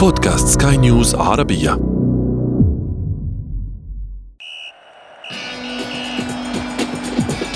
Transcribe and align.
بودكاست 0.00 0.62
سكاي 0.62 0.76
نيوز 0.76 1.14
عربية. 1.14 1.72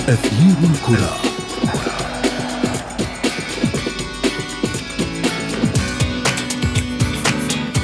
أثير 0.09 0.55
الكرة. 0.63 1.15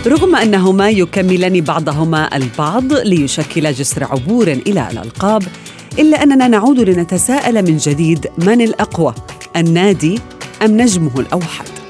رغم 0.07 0.35
أنهما 0.35 0.89
يكملان 0.89 1.61
بعضهما 1.61 2.37
البعض 2.37 2.93
ليشكل 2.93 3.71
جسر 3.71 4.03
عبور 4.03 4.47
إلى 4.47 4.87
الألقاب 4.91 5.43
إلا 5.99 6.23
أننا 6.23 6.47
نعود 6.47 6.79
لنتساءل 6.79 7.55
من 7.71 7.77
جديد 7.77 8.27
من 8.37 8.61
الأقوى 8.61 9.13
النادي 9.55 10.19
أم 10.65 10.81
نجمه 10.81 11.19
الأوحد؟ 11.19 11.80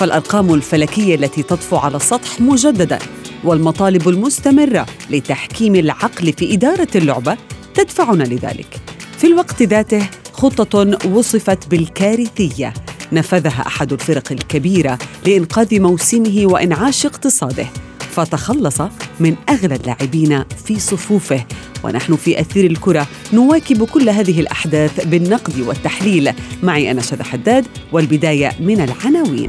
فالارقام 0.00 0.54
الفلكية 0.54 1.14
التي 1.14 1.42
تطفو 1.42 1.76
على 1.76 1.96
السطح 1.96 2.40
مجددا 2.40 2.98
والمطالب 3.44 4.08
المستمرة 4.08 4.86
لتحكيم 5.10 5.74
العقل 5.74 6.32
في 6.32 6.54
إدارة 6.54 6.88
اللعبة 6.94 7.36
تدفعنا 7.74 8.24
لذلك. 8.24 8.80
في 9.18 9.26
الوقت 9.26 9.62
ذاته 9.62 10.06
خطة 10.32 10.98
وصفت 11.08 11.68
بالكارثية. 11.68 12.74
نفذها 13.12 13.64
أحد 13.66 13.92
الفرق 13.92 14.32
الكبيرة 14.32 14.98
لإنقاذ 15.26 15.80
موسمه 15.80 16.42
وإنعاش 16.44 17.06
اقتصاده. 17.06 17.66
فتخلص 18.10 18.80
من 19.20 19.36
أغلى 19.48 19.74
اللاعبين 19.74 20.44
في 20.64 20.80
صفوفه. 20.80 21.44
ونحن 21.84 22.16
في 22.16 22.40
أثير 22.40 22.70
الكرة 22.70 23.06
نواكب 23.32 23.84
كل 23.84 24.08
هذه 24.08 24.40
الأحداث 24.40 25.06
بالنقد 25.06 25.60
والتحليل. 25.60 26.32
معي 26.62 26.90
أنا 26.90 27.02
شذى 27.02 27.24
حداد 27.24 27.66
والبداية 27.92 28.52
من 28.60 28.80
العناوين. 28.80 29.48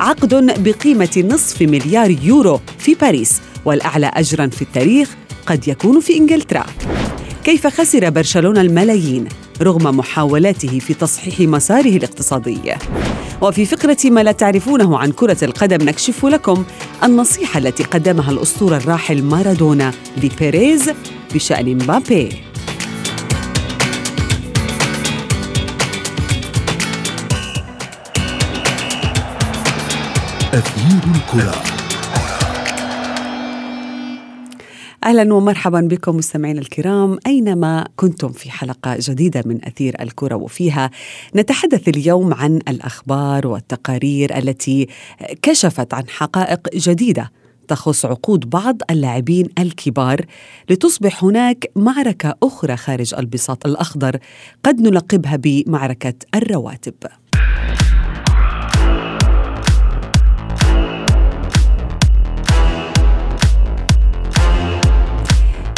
عقد 0.00 0.62
بقيمة 0.62 1.24
نصف 1.32 1.62
مليار 1.62 2.10
يورو 2.22 2.60
في 2.78 2.94
باريس 2.94 3.40
والأعلى 3.64 4.10
اجرا 4.14 4.46
في 4.46 4.62
التاريخ 4.62 5.16
قد 5.46 5.68
يكون 5.68 6.00
في 6.00 6.16
إنجلترا. 6.16 6.66
كيف 7.44 7.66
خسر 7.66 8.10
برشلونة 8.10 8.60
الملايين 8.60 9.28
رغم 9.62 9.96
محاولاته 9.96 10.78
في 10.78 10.94
تصحيح 10.94 11.40
مساره 11.40 11.96
الاقتصادي؟ 11.96 12.74
وفي 13.42 13.66
فقرة 13.66 13.96
ما 14.04 14.22
لا 14.22 14.32
تعرفونه 14.32 14.98
عن 14.98 15.12
كرة 15.12 15.44
القدم 15.44 15.88
نكشف 15.88 16.26
لكم 16.26 16.64
النصيحة 17.04 17.58
التي 17.58 17.82
قدمها 17.82 18.30
الأسطورة 18.30 18.76
الراحل 18.76 19.22
مارادونا 19.22 19.92
لبيريز 20.22 20.90
بشأن 21.34 21.74
مبابي. 21.74 22.49
أثير 30.54 31.14
الكرة. 31.14 31.62
أهلا 35.04 35.34
ومرحبا 35.34 35.80
بكم 35.80 36.16
مستمعينا 36.16 36.60
الكرام. 36.60 37.18
أينما 37.26 37.88
كنتم 37.96 38.28
في 38.28 38.50
حلقة 38.50 38.96
جديدة 39.00 39.42
من 39.46 39.64
أثير 39.64 39.96
الكرة 40.00 40.34
وفيها 40.34 40.90
نتحدث 41.36 41.88
اليوم 41.88 42.34
عن 42.34 42.56
الأخبار 42.68 43.46
والتقارير 43.46 44.38
التي 44.38 44.88
كشفت 45.42 45.94
عن 45.94 46.08
حقائق 46.08 46.60
جديدة 46.74 47.32
تخص 47.68 48.04
عقود 48.04 48.50
بعض 48.50 48.76
اللاعبين 48.90 49.48
الكبار 49.58 50.26
لتصبح 50.70 51.24
هناك 51.24 51.70
معركة 51.76 52.34
أخرى 52.42 52.76
خارج 52.76 53.14
البساط 53.14 53.66
الأخضر 53.66 54.18
قد 54.64 54.80
نلقبها 54.80 55.36
بمعركة 55.36 56.14
الرواتب. 56.34 56.94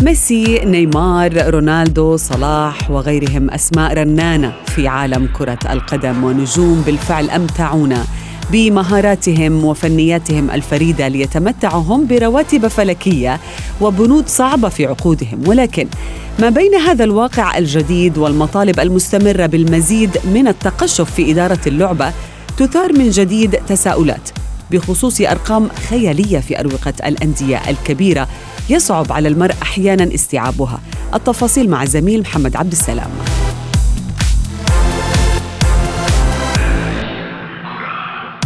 ميسي، 0.03 0.61
نيمار، 0.65 1.51
رونالدو، 1.55 2.17
صلاح 2.17 2.91
وغيرهم 2.91 3.51
أسماء 3.51 3.95
رنانة 3.95 4.53
في 4.67 4.89
عالم 4.89 5.29
كرة 5.39 5.59
القدم 5.71 6.25
ونجوم 6.25 6.83
بالفعل 6.87 7.31
أمتعونا 7.31 8.05
بمهاراتهم 8.53 9.65
وفنياتهم 9.65 10.51
الفريدة 10.51 11.09
ليتمتعوا 11.09 11.83
هم 11.83 12.07
برواتب 12.07 12.69
فلكية 12.69 13.41
وبنود 13.81 14.29
صعبة 14.29 14.69
في 14.69 14.87
عقودهم. 14.87 15.49
ولكن 15.49 15.87
ما 16.39 16.49
بين 16.49 16.75
هذا 16.75 17.05
الواقع 17.05 17.59
الجديد 17.59 18.19
والمطالب 18.19 18.81
المستمرة 18.81 19.47
بالمزيد 19.47 20.19
من 20.25 20.49
التقشف 20.49 21.11
في 21.11 21.33
إدارة 21.33 21.61
اللعبة 21.67 22.13
تثار 22.57 22.93
من 22.93 23.11
جديد 23.11 23.51
تساؤلات 23.69 24.31
بخصوص 24.71 25.21
أرقام 25.21 25.69
خيالية 25.91 26.39
في 26.39 26.61
أروقة 26.61 26.95
الأندية 27.07 27.63
الكبيرة 27.69 28.29
يصعب 28.71 29.13
على 29.13 29.29
المرء 29.29 29.55
أحيانا 29.63 30.15
استيعابها. 30.15 30.81
التفاصيل 31.15 31.71
مع 31.71 31.83
الزميل 31.83 32.21
محمد 32.21 32.57
عبد 32.57 32.73
السلام. 32.73 33.11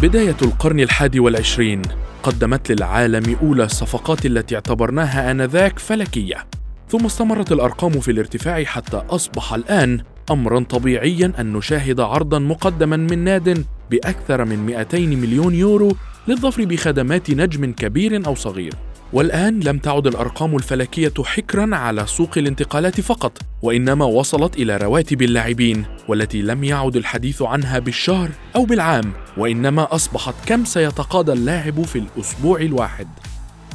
بداية 0.03 0.37
القرن 0.43 0.81
الحادي 0.81 1.21
والعشرين 1.21 1.83
قدمت 2.23 2.73
للعالم 2.73 3.37
أولى 3.43 3.65
الصفقات 3.65 4.27
التي 4.27 4.55
اعتبرناها 4.55 5.31
آنذاك 5.31 5.79
فلكية. 5.79 6.47
ثم 6.89 7.07
استمرت 7.07 7.53
الأرقام 7.53 8.01
في 8.01 8.11
الارتفاع 8.11 8.65
حتى 8.65 9.03
أصبح 9.11 9.55
الآن 9.55 10.01
أمرا 10.31 10.61
طبيعيا 10.61 11.33
أن 11.39 11.53
نشاهد 11.53 12.01
عرضا 12.01 12.39
مقدما 12.39 12.97
من 12.97 13.25
ناد 13.25 13.65
بأكثر 13.91 14.45
من 14.45 14.67
200 14.67 14.99
مليون 14.99 15.55
يورو 15.55 15.97
للظفر 16.29 16.65
بخدمات 16.65 17.31
نجم 17.31 17.73
كبير 17.73 18.27
أو 18.27 18.35
صغير. 18.35 18.75
والآن 19.13 19.61
لم 19.61 19.79
تعد 19.79 20.07
الأرقام 20.07 20.57
الفلكية 20.57 21.13
حكرا 21.25 21.77
على 21.77 22.07
سوق 22.07 22.39
الانتقالات 22.39 23.01
فقط 23.01 23.39
وإنما 23.63 24.05
وصلت 24.05 24.57
إلى 24.57 24.77
رواتب 24.77 25.23
اللاعبين 25.23 25.85
والتي 26.09 26.43
لم 26.43 26.65
يعد 26.65 26.97
الحديث 26.97 27.43
عنها 27.43 27.79
بالشهر 27.79 28.31
أو 28.57 28.65
بالعام 28.65 29.13
وإنما 29.37 29.95
أصبحت 29.95 30.35
كم 30.47 30.65
سيتقاضى 30.65 31.33
اللاعب 31.33 31.83
في 31.83 31.99
الأسبوع 31.99 32.61
الواحد. 32.61 33.09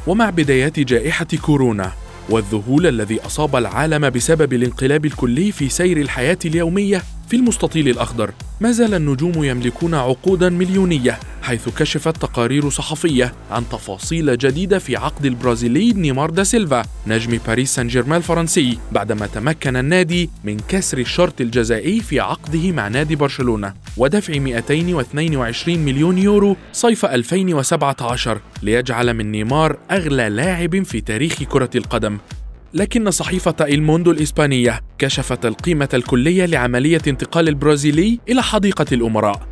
ومع 0.07 0.29
بدايات 0.29 0.79
جائحة 0.79 1.27
كورونا 1.41 1.91
والذهول 2.29 2.87
الذي 2.87 3.21
أصاب 3.25 3.55
العالم 3.55 4.09
بسبب 4.09 4.53
الانقلاب 4.53 5.05
الكلي 5.05 5.51
في 5.51 5.69
سير 5.69 5.97
الحياة 5.97 6.37
اليومية 6.45 7.03
في 7.31 7.37
المستطيل 7.37 7.89
الأخضر. 7.89 8.33
ما 8.61 8.71
زال 8.71 8.93
النجوم 8.93 9.43
يملكون 9.43 9.93
عقودا 9.93 10.49
مليونية 10.49 11.19
حيث 11.41 11.69
كشفت 11.69 12.17
تقارير 12.17 12.69
صحفية 12.69 13.33
عن 13.51 13.63
تفاصيل 13.69 14.37
جديدة 14.37 14.79
في 14.79 14.95
عقد 14.95 15.25
البرازيلي 15.25 15.93
نيمار 15.93 16.29
دا 16.29 16.43
سيلفا 16.43 16.83
نجم 17.07 17.39
باريس 17.47 17.75
سان 17.75 17.87
جيرمان 17.87 18.17
الفرنسي 18.17 18.77
بعدما 18.91 19.27
تمكن 19.27 19.75
النادي 19.75 20.29
من 20.43 20.57
كسر 20.67 20.97
الشرط 20.97 21.41
الجزائي 21.41 21.99
في 21.99 22.19
عقده 22.19 22.71
مع 22.71 22.87
نادي 22.87 23.15
برشلونة. 23.15 23.73
ودفع 23.97 24.39
222 24.39 25.79
مليون 25.79 26.17
يورو 26.17 26.57
صيف 26.73 27.05
2017 27.05 28.41
ليجعل 28.63 29.13
من 29.13 29.31
نيمار 29.31 29.77
أغلى 29.91 30.29
لاعب 30.29 30.83
في 30.83 31.01
تاريخ 31.01 31.43
كرة 31.43 31.69
القدم. 31.75 32.17
لكن 32.73 33.11
صحيفة 33.11 33.55
إلموندو 33.61 34.11
الإسبانية 34.11 34.81
كشفت 34.97 35.45
القيمة 35.45 35.89
الكلية 35.93 36.45
لعملية 36.45 37.01
انتقال 37.07 37.47
البرازيلي 37.49 38.19
إلى 38.29 38.43
حديقة 38.43 38.85
الأمراء. 38.91 39.50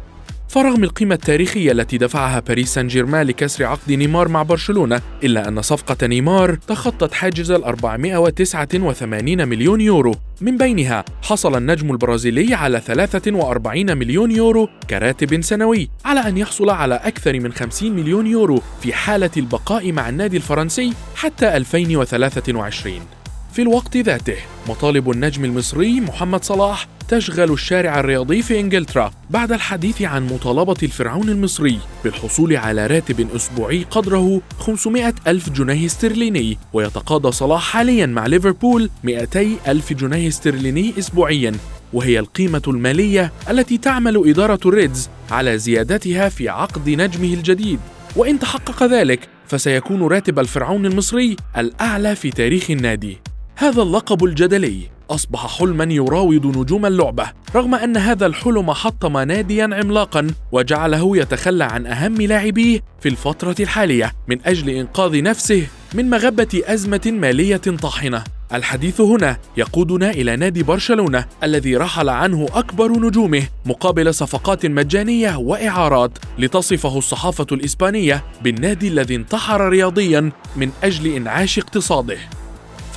فرغم 0.49 0.83
القيمة 0.83 1.15
التاريخية 1.15 1.71
التي 1.71 1.97
دفعها 1.97 2.39
باريس 2.39 2.73
سان 2.73 2.87
جيرمان 2.87 3.27
لكسر 3.27 3.65
عقد 3.65 3.91
نيمار 3.91 4.27
مع 4.27 4.43
برشلونة 4.43 5.01
إلا 5.23 5.47
أن 5.47 5.61
صفقة 5.61 6.07
نيمار 6.07 6.55
تخطت 6.55 7.13
حاجز 7.13 7.51
ال 7.51 7.63
489 7.63 9.47
مليون 9.47 9.81
يورو. 9.81 10.15
من 10.41 10.57
بينها 10.57 11.05
حصل 11.23 11.57
النجم 11.57 11.91
البرازيلي 11.91 12.53
على 12.53 12.79
43 12.79 13.97
مليون 13.97 14.31
يورو 14.31 14.69
كراتب 14.89 15.41
سنوي 15.41 15.89
على 16.05 16.19
أن 16.19 16.37
يحصل 16.37 16.69
على 16.69 16.95
أكثر 16.95 17.39
من 17.39 17.53
50 17.53 17.91
مليون 17.91 18.27
يورو 18.27 18.61
في 18.81 18.93
حالة 18.93 19.31
البقاء 19.37 19.91
مع 19.91 20.09
النادي 20.09 20.37
الفرنسي 20.37 20.93
حتى 21.15 21.57
2023 21.57 23.18
في 23.51 23.61
الوقت 23.61 23.97
ذاته. 23.97 24.37
مطالب 24.69 25.11
النجم 25.11 25.45
المصري 25.45 26.01
محمد 26.01 26.43
صلاح 26.43 26.87
تشغل 27.07 27.51
الشارع 27.51 27.99
الرياضي 27.99 28.41
في 28.41 28.59
إنجلترا 28.59 29.11
بعد 29.29 29.51
الحديث 29.51 30.01
عن 30.01 30.25
مطالبة 30.25 30.75
الفرعون 30.83 31.29
المصري 31.29 31.79
بالحصول 32.03 32.55
على 32.55 32.87
راتب 32.87 33.27
أسبوعي 33.35 33.85
قدره 33.91 34.41
500 34.59 35.13
ألف 35.27 35.49
جنيه 35.49 35.85
استرليني 35.85 36.57
ويتقاضى 36.73 37.31
صلاح 37.31 37.61
حاليا 37.61 38.05
مع 38.05 38.25
ليفربول 38.25 38.89
200 39.03 39.47
ألف 39.67 39.93
جنيه 39.93 40.27
استرليني 40.27 40.93
أسبوعيا 40.99 41.51
وهي 41.93 42.19
القيمة 42.19 42.61
المالية 42.67 43.31
التي 43.49 43.77
تعمل 43.77 44.29
إدارة 44.29 44.59
الريدز 44.65 45.09
على 45.31 45.57
زيادتها 45.57 46.29
في 46.29 46.49
عقد 46.49 46.89
نجمه 46.89 47.33
الجديد. 47.33 47.79
وإن 48.15 48.39
تحقق 48.39 48.83
ذلك 48.83 49.19
فسيكون 49.47 50.01
راتب 50.01 50.39
الفرعون 50.39 50.85
المصري 50.85 51.35
الأعلى 51.57 52.15
في 52.15 52.29
تاريخ 52.31 52.71
النادي. 52.71 53.17
هذا 53.59 53.81
اللقب 53.81 54.23
الجدلي. 54.23 54.89
أصبح 55.09 55.57
حلما 55.59 55.93
يراود 55.93 56.57
نجوم 56.57 56.85
اللعبة. 56.85 57.31
رغم 57.55 57.75
أن 57.75 57.97
هذا 57.97 58.25
الحلم 58.25 58.71
حطم 58.71 59.17
ناديا 59.17 59.63
عملاقا 59.63 60.27
وجعله 60.51 61.17
يتخلى 61.17 61.63
عن 61.63 61.85
أهم 61.85 62.21
لاعبيه 62.21 62.83
في 62.99 63.09
الفترة 63.09 63.55
الحالية 63.59 64.11
من 64.27 64.37
أجل 64.45 64.69
إنقاذ 64.69 65.23
نفسه 65.23 65.67
من 65.93 66.09
مغبة 66.09 66.61
أزمة 66.65 67.01
مالية 67.05 67.57
طاحنة. 67.81 68.23
الحديث 68.53 69.01
هنا 69.01 69.37
يقودنا 69.57 70.09
إلى 70.09 70.35
نادي 70.35 70.63
برشلونة 70.63 71.25
الذي 71.43 71.77
رحل 71.77 72.09
عنه 72.09 72.47
أكبر 72.53 72.91
نجومه 72.91 73.43
مقابل 73.65 74.13
صفقات 74.13 74.65
مجانية 74.65 75.37
وإعارات 75.37 76.11
لتصفه 76.37 76.97
الصحافة 76.97 77.47
الإسبانية 77.51 78.23
بالنادي 78.41 78.87
الذي 78.87 79.15
انتحر 79.15 79.69
رياضيا 79.69 80.31
من 80.55 80.71
أجل 80.83 81.15
إنعاش 81.15 81.59
اقتصاده. 81.59 82.17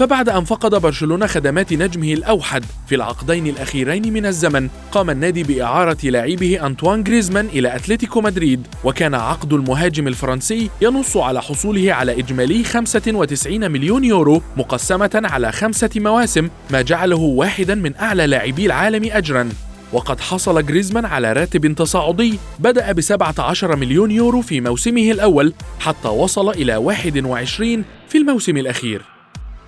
فبعد 0.02 0.28
أن 0.28 0.44
فقد 0.44 0.74
برشلونة 0.74 1.26
خدمات 1.26 1.72
نجمه 1.72 2.12
الأوحد 2.12 2.64
في 2.86 2.94
العقدين 2.94 3.46
الأخيرين 3.46 4.12
من 4.12 4.26
الزمن 4.26 4.68
قام 4.92 5.10
النادي 5.10 5.42
بإعارة 5.42 5.96
لاعبه 6.04 6.66
أنطوان 6.66 7.02
جريزمان 7.02 7.46
إلى 7.46 7.76
أتلتيكو 7.76 8.20
مدريد 8.20 8.66
وكان 8.84 9.14
عقد 9.14 9.52
المهاجم 9.52 10.08
الفرنسي 10.08 10.70
ينص 10.80 11.16
على 11.16 11.42
حصوله 11.42 11.92
على 11.92 12.18
إجمالي 12.18 12.64
95 12.64 13.70
مليون 13.70 14.04
يورو 14.04 14.42
مقسمة 14.56 15.10
على 15.24 15.52
خمسة 15.52 15.90
مواسم 15.96 16.48
ما 16.70 16.82
جعله 16.82 17.20
واحدا 17.20 17.74
من 17.74 17.96
أعلى 17.96 18.26
لاعبي 18.26 18.66
العالم 18.66 19.10
أجرا. 19.12 19.48
وقد 19.92 20.20
حصل 20.20 20.66
جريزمان 20.66 21.04
على 21.04 21.32
راتب 21.32 21.74
تصاعدي 21.74 22.38
بدأ 22.58 22.92
ب 22.92 23.00
17 23.00 23.76
مليون 23.76 24.10
يورو 24.10 24.42
في 24.42 24.60
موسمه 24.60 25.10
الأول 25.10 25.54
حتى 25.80 26.08
وصل 26.08 26.50
إلى 26.50 26.76
21 26.76 27.84
في 28.08 28.18
الموسم 28.18 28.56
الأخير. 28.56 29.11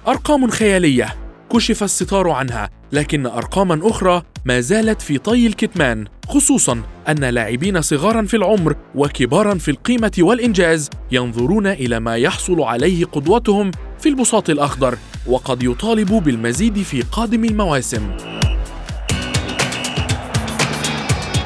أرقام 0.09 0.51
خيالية. 0.51 1.15
كشف 1.53 1.83
الستار 1.83 2.31
عنها 2.31 2.71
لكن 2.93 3.27
أرقاما 3.27 3.81
أخرى 3.91 4.23
ما 4.45 4.61
زالت 4.61 5.03
في 5.03 5.19
طي 5.19 5.47
الكتمان 5.47 6.07
خصوصا 6.29 6.83
أن 7.09 7.25
لاعبين 7.25 7.83
صغارا 7.83 8.23
في 8.23 8.37
العمر 8.37 8.77
وكبارا 8.95 9.55
في 9.55 9.71
القيمة 9.71 10.13
والإنجاز 10.19 10.91
ينظرون 11.13 11.67
إلى 11.67 12.01
ما 12.01 12.17
يحصل 12.17 12.61
عليه 12.63 13.05
قدوتهم 13.05 13.71
في 13.99 14.09
البساط 14.09 14.51
الأخضر 14.51 14.99
وقد 15.27 15.63
يطالبوا 15.63 16.21
بالمزيد 16.21 16.83
في 16.83 17.03
قادم 17.03 17.45
المواسم. 17.45 18.11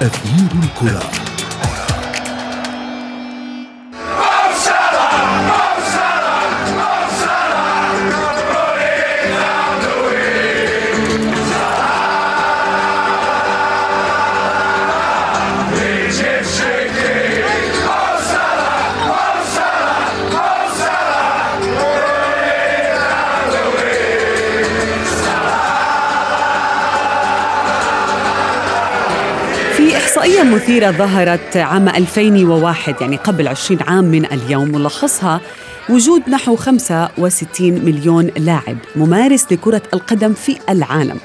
أثير 0.03 0.51
الكرة. 0.63 1.18
إحصائية 30.09 30.43
مثيرة 30.43 30.91
ظهرت 30.91 31.57
عام 31.57 31.89
2001 31.89 32.95
يعني 33.01 33.17
قبل 33.17 33.49
20 33.49 33.81
عام 33.83 34.05
من 34.05 34.25
اليوم 34.25 34.69
ملخصها 34.69 35.41
وجود 35.89 36.23
نحو 36.29 36.57
65 36.57 37.73
مليون 37.73 38.31
لاعب 38.37 38.77
ممارس 38.97 39.53
لكرة 39.53 39.83
القدم 39.95 40.35
في 40.35 40.59
العالم 40.69 41.19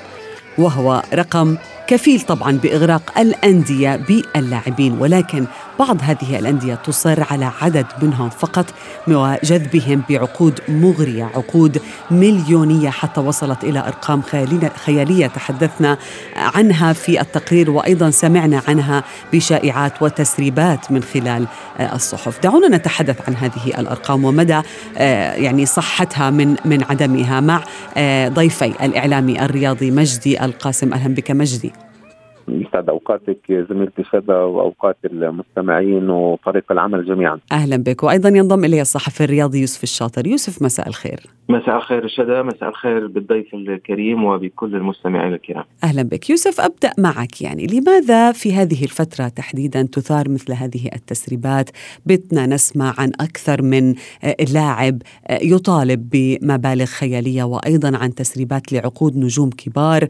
وهو 0.57 1.03
رقم 1.13 1.57
كفيل 1.88 2.21
طبعا 2.21 2.51
بإغراق 2.51 3.19
الأندية 3.19 3.95
باللاعبين 3.95 4.97
ولكن 5.00 5.45
بعض 5.80 5.98
هذه 6.02 6.40
الأندية 6.40 6.75
تصر 6.75 7.24
على 7.31 7.52
عدد 7.62 7.86
منهم 8.02 8.30
فقط 8.30 8.66
وجذبهم 9.08 10.04
بعقود 10.10 10.60
مغرية 10.68 11.24
عقود 11.24 11.81
مليونية 12.12 12.90
حتى 12.90 13.22
وصلت 13.22 13.64
إلى 13.64 13.80
أرقام 13.80 14.22
خياليه 14.86 15.28
تحدثنا 15.28 15.98
عنها 16.36 16.94
في 16.94 17.22
التقرير 17.22 17.72
وأيضا 17.72 18.10
سمعنا 18.10 18.62
عنها 18.68 19.04
بشائعات 19.34 20.02
وتسريبات 20.02 20.92
من 20.92 21.04
خلال 21.04 21.48
الصحف. 21.80 22.40
دعونا 22.44 22.78
نتحدث 22.78 23.18
عن 23.28 23.36
هذه 23.36 23.80
الأرقام 23.80 24.25
ومدى 24.25 24.62
آه، 24.98 25.34
يعني 25.34 25.66
صحتها 25.66 26.30
من 26.30 26.56
من 26.66 26.84
عدمها 26.84 27.40
مع 27.40 27.64
آه، 27.98 28.30
ضيفي 28.30 28.66
الإعلامي 28.66 29.46
الرياضي 29.46 29.92
مجدي 29.92 30.46
القاسم. 30.46 30.94
أهلا 30.94 31.14
بك 31.14 31.31
مجدي. 31.31 31.82
يسعد 32.48 32.90
أوقاتك 32.90 33.66
زميلتي 33.69 34.04
شذا 34.04 34.36
واوقات 34.36 34.98
المستمعين 35.06 36.10
وفريق 36.10 36.72
العمل 36.72 37.06
جميعا. 37.06 37.40
أهلا 37.51 37.78
بك 37.78 38.04
وأيضا 38.04 38.30
ينضم 38.30 38.66
إلي 38.66 38.81
الصحفي 38.81 39.24
الرياضي 39.24 39.60
يوسف 39.60 39.84
الشاطر، 39.84 40.28
يوسف 40.28 40.62
مساء 40.62 40.88
الخير. 40.88 41.19
مساء 41.50 41.78
الخير 41.78 42.07
شذا، 42.07 42.42
مساء 42.42 42.69
الخير 42.69 43.07
بالضيف 43.07 43.54
الكريم 43.54 44.24
وبكل 44.24 44.75
المستمعين 44.75 45.34
الكرام. 45.34 45.63
أهلا 45.84 46.01
بك، 46.01 46.30
يوسف 46.30 46.62
أبدأ 46.62 46.92
معك 46.98 47.42
يعني 47.42 47.68
لماذا 47.68 48.31
في 48.31 48.54
هذه 48.54 48.84
الفترة 48.84 49.28
تحديدا 49.28 49.81
تثار 49.81 50.30
مثل 50.30 50.54
هذه 50.54 50.89
التسريبات؟ 50.96 51.69
بتنا 52.06 52.46
نسمع 52.46 52.94
عن 52.98 53.12
أكثر 53.19 53.62
من 53.62 53.96
لاعب 54.54 55.01
يطالب 55.42 56.10
بمبالغ 56.12 56.86
خيالية 56.86 57.44
وأيضا 57.44 57.98
عن 57.98 58.16
تسريبات 58.16 58.74
لعقود 58.74 59.18
نجوم 59.18 59.50
كبار 59.50 60.07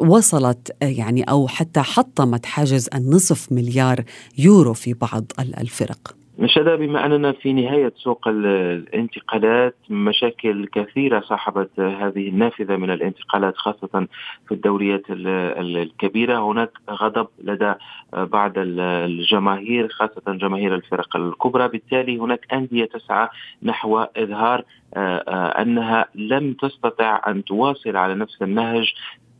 وصلت 0.00 0.76
يعني 0.82 1.22
أو 1.22 1.48
حتى 1.48 1.73
حتى 1.74 1.82
حطمت 1.82 2.46
حاجز 2.46 2.88
النصف 2.94 3.52
مليار 3.52 4.04
يورو 4.38 4.72
في 4.74 4.94
بعض 4.94 5.24
الفرق. 5.60 6.14
نشد 6.38 6.68
بما 6.68 7.06
أننا 7.06 7.32
في 7.32 7.52
نهاية 7.52 7.92
سوق 7.96 8.28
الانتقالات 8.28 9.76
مشاكل 9.90 10.66
كثيرة 10.66 11.20
صاحبت 11.20 11.80
هذه 11.80 12.28
النافذة 12.28 12.76
من 12.76 12.90
الانتقالات 12.90 13.56
خاصة 13.56 14.06
في 14.48 14.52
الدوريات 14.52 15.02
الكبيرة. 15.10 16.52
هناك 16.52 16.70
غضب 16.90 17.28
لدى 17.44 17.74
بعض 18.12 18.52
الجماهير 18.56 19.88
خاصة 19.88 20.22
جماهير 20.26 20.74
الفرق 20.74 21.16
الكبرى. 21.16 21.68
بالتالي 21.68 22.18
هناك 22.18 22.46
أندية 22.52 22.84
تسعى 22.84 23.28
نحو 23.62 23.98
إظهار 23.98 24.64
آه، 24.96 25.24
آه، 25.28 25.62
أنها 25.62 26.06
لم 26.14 26.52
تستطع 26.52 27.20
أن 27.26 27.44
تواصل 27.44 27.96
على 27.96 28.14
نفس 28.14 28.42
النهج 28.42 28.94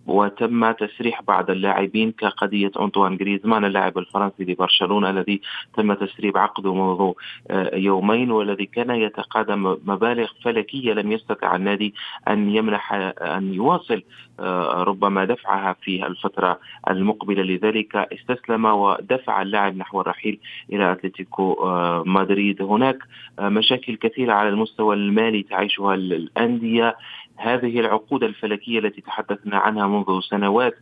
وتم 0.06 0.72
تسريح 0.72 1.22
بعض 1.22 1.50
اللاعبين 1.50 2.12
كقضية 2.12 2.70
أنطوان 2.80 3.16
جريزمان 3.16 3.64
اللاعب 3.64 3.98
الفرنسي 3.98 4.44
لبرشلونة 4.44 5.10
الذي 5.10 5.40
تم 5.76 5.94
تسريب 5.94 6.36
عقده 6.36 6.74
منذ 6.74 7.12
آه، 7.50 7.76
يومين 7.76 8.30
والذي 8.30 8.66
كان 8.66 8.90
يتقاضى 8.90 9.54
مبالغ 9.84 10.28
فلكية 10.44 10.92
لم 10.92 11.12
يستطع 11.12 11.56
النادي 11.56 11.94
أن 12.28 12.50
يمنح 12.50 12.92
أن 13.22 13.54
يواصل 13.54 14.02
آه، 14.40 14.82
ربما 14.82 15.24
دفعها 15.24 15.76
في 15.82 16.06
الفترة 16.06 16.58
المقبلة. 16.90 17.42
لذلك 17.42 17.96
استسلم 17.96 18.64
ودفع 18.64 19.42
اللاعب 19.42 19.76
نحو 19.76 20.00
الرحيل 20.00 20.38
إلى 20.72 20.92
أتلتيكو 20.92 21.52
آه، 21.52 22.02
مدريد. 22.06 22.62
هناك 22.62 22.98
مشاكل 23.40 23.96
كثيرة 23.96 24.32
على 24.32 24.48
المستوى 24.48 24.94
المالي 24.94 25.42
تعيشها 25.42 25.94
الأندية. 25.94 26.96
هذه 27.36 27.80
العقود 27.80 28.24
الفلكية 28.24 28.78
التي 28.78 29.00
تحدثنا 29.00 29.58
عنها 29.58 29.86
منذ 29.86 30.20
سنوات 30.20 30.74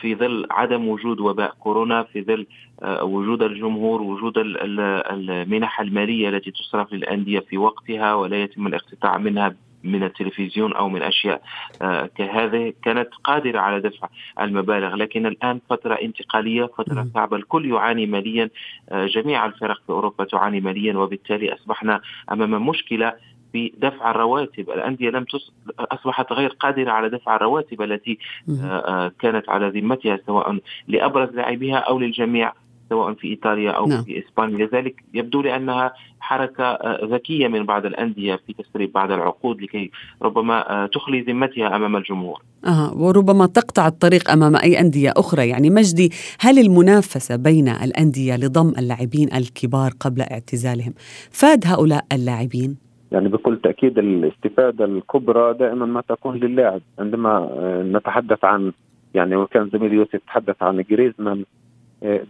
في 0.00 0.14
ظل 0.14 0.46
عدم 0.50 0.88
وجود 0.88 1.20
وباء 1.20 1.54
كورونا 1.60 2.02
في 2.02 2.22
ظل 2.22 2.46
آه، 2.82 3.04
وجود 3.04 3.42
الجمهور 3.42 4.02
وجود 4.02 4.34
المنح 4.36 5.80
المالية 5.80 6.28
التي 6.28 6.50
تصرف 6.50 6.92
للأندية 6.92 7.40
في 7.40 7.58
وقتها 7.58 8.14
ولا 8.14 8.42
يتم 8.42 8.66
الاقتطاع 8.66 9.18
منها 9.18 9.54
من 9.84 10.04
التلفزيون 10.04 10.72
أو 10.72 10.88
من 10.88 11.02
أشياء 11.02 11.42
آه، 11.82 12.06
كهذه 12.06 12.72
كانت 12.82 13.08
قادرة 13.24 13.60
على 13.60 13.80
دفع 13.80 14.08
المبالغ. 14.40 14.94
لكن 14.94 15.26
الآن 15.26 15.60
فترة 15.70 15.94
انتقالية 15.94 16.64
فترة 16.64 17.08
صعبة 17.14 17.36
الكل 17.36 17.70
يعاني 17.70 18.06
ماليا 18.06 18.50
آه، 18.88 19.06
جميع 19.06 19.46
الفرق 19.46 19.76
في 19.86 19.90
أوروبا 19.90 20.24
تعاني 20.24 20.60
ماليا 20.60 20.96
وبالتالي 20.96 21.54
أصبحنا 21.54 22.00
أمام 22.32 22.66
مشكلة 22.66 23.12
بدفع 23.54 24.10
الرواتب 24.10 24.70
الأندية 24.70 25.10
لم 25.10 25.24
تص... 25.24 25.52
أصبحت 25.78 26.32
غير 26.32 26.48
قادرة 26.48 26.90
على 26.90 27.08
دفع 27.08 27.36
الرواتب 27.36 27.82
التي 27.82 28.18
آه، 28.48 28.62
آه، 28.62 29.12
كانت 29.18 29.48
على 29.48 29.68
ذمتها 29.80 30.18
سواء 30.26 30.58
لأبرز 30.88 31.28
لاعبيها 31.30 31.76
أو 31.76 31.98
للجميع 31.98 32.52
سواء 32.88 33.14
في 33.14 33.28
إيطاليا 33.28 33.70
أو 33.70 33.86
نعم. 33.86 34.02
في 34.02 34.18
إسبانيا 34.18 34.66
لذلك 34.66 35.04
يبدو 35.14 35.42
لي 35.42 35.56
انها 35.56 35.92
حركة 36.20 36.64
آه، 36.64 37.04
ذكية 37.04 37.48
من 37.48 37.66
بعض 37.66 37.86
الأندية 37.86 38.40
في 38.46 38.52
تسريب 38.52 38.92
بعض 38.92 39.12
العقود 39.12 39.62
لكي 39.62 39.90
ربما 40.22 40.88
تخلي 40.92 41.20
ذمتها 41.20 41.76
أمام 41.76 41.96
الجمهور. 41.96 42.42
آه 42.66 42.94
وربما 42.96 43.46
تقطع 43.46 43.86
الطريق 43.86 44.30
أمام 44.30 44.56
أي 44.56 44.80
أندية 44.80 45.12
أخرى 45.16 45.48
يعني 45.48 45.70
مجدي 45.70 46.12
هل 46.40 46.58
المنافسة 46.58 47.36
بين 47.36 47.68
الأندية 47.68 48.36
لضم 48.36 48.72
اللاعبين 48.78 49.32
الكبار 49.34 49.92
قبل 50.00 50.22
اعتزالهم 50.22 50.94
فاد 51.30 51.66
هؤلاء 51.66 52.04
اللاعبين؟ 52.12 52.84
يعني 53.14 53.28
بكل 53.28 53.56
تأكيد 53.56 53.98
الاستفادة 53.98 54.84
الكبرى 54.84 55.54
دائما 55.54 55.86
ما 55.86 56.00
تكون 56.00 56.36
للاعب. 56.36 56.80
عندما 56.98 57.50
نتحدث 57.92 58.44
عن 58.44 58.72
يعني 59.14 59.36
وكان 59.36 59.68
زميل 59.68 59.92
يوسف 59.92 60.20
تحدث 60.26 60.62
عن 60.62 60.84
جريزمان 60.90 61.44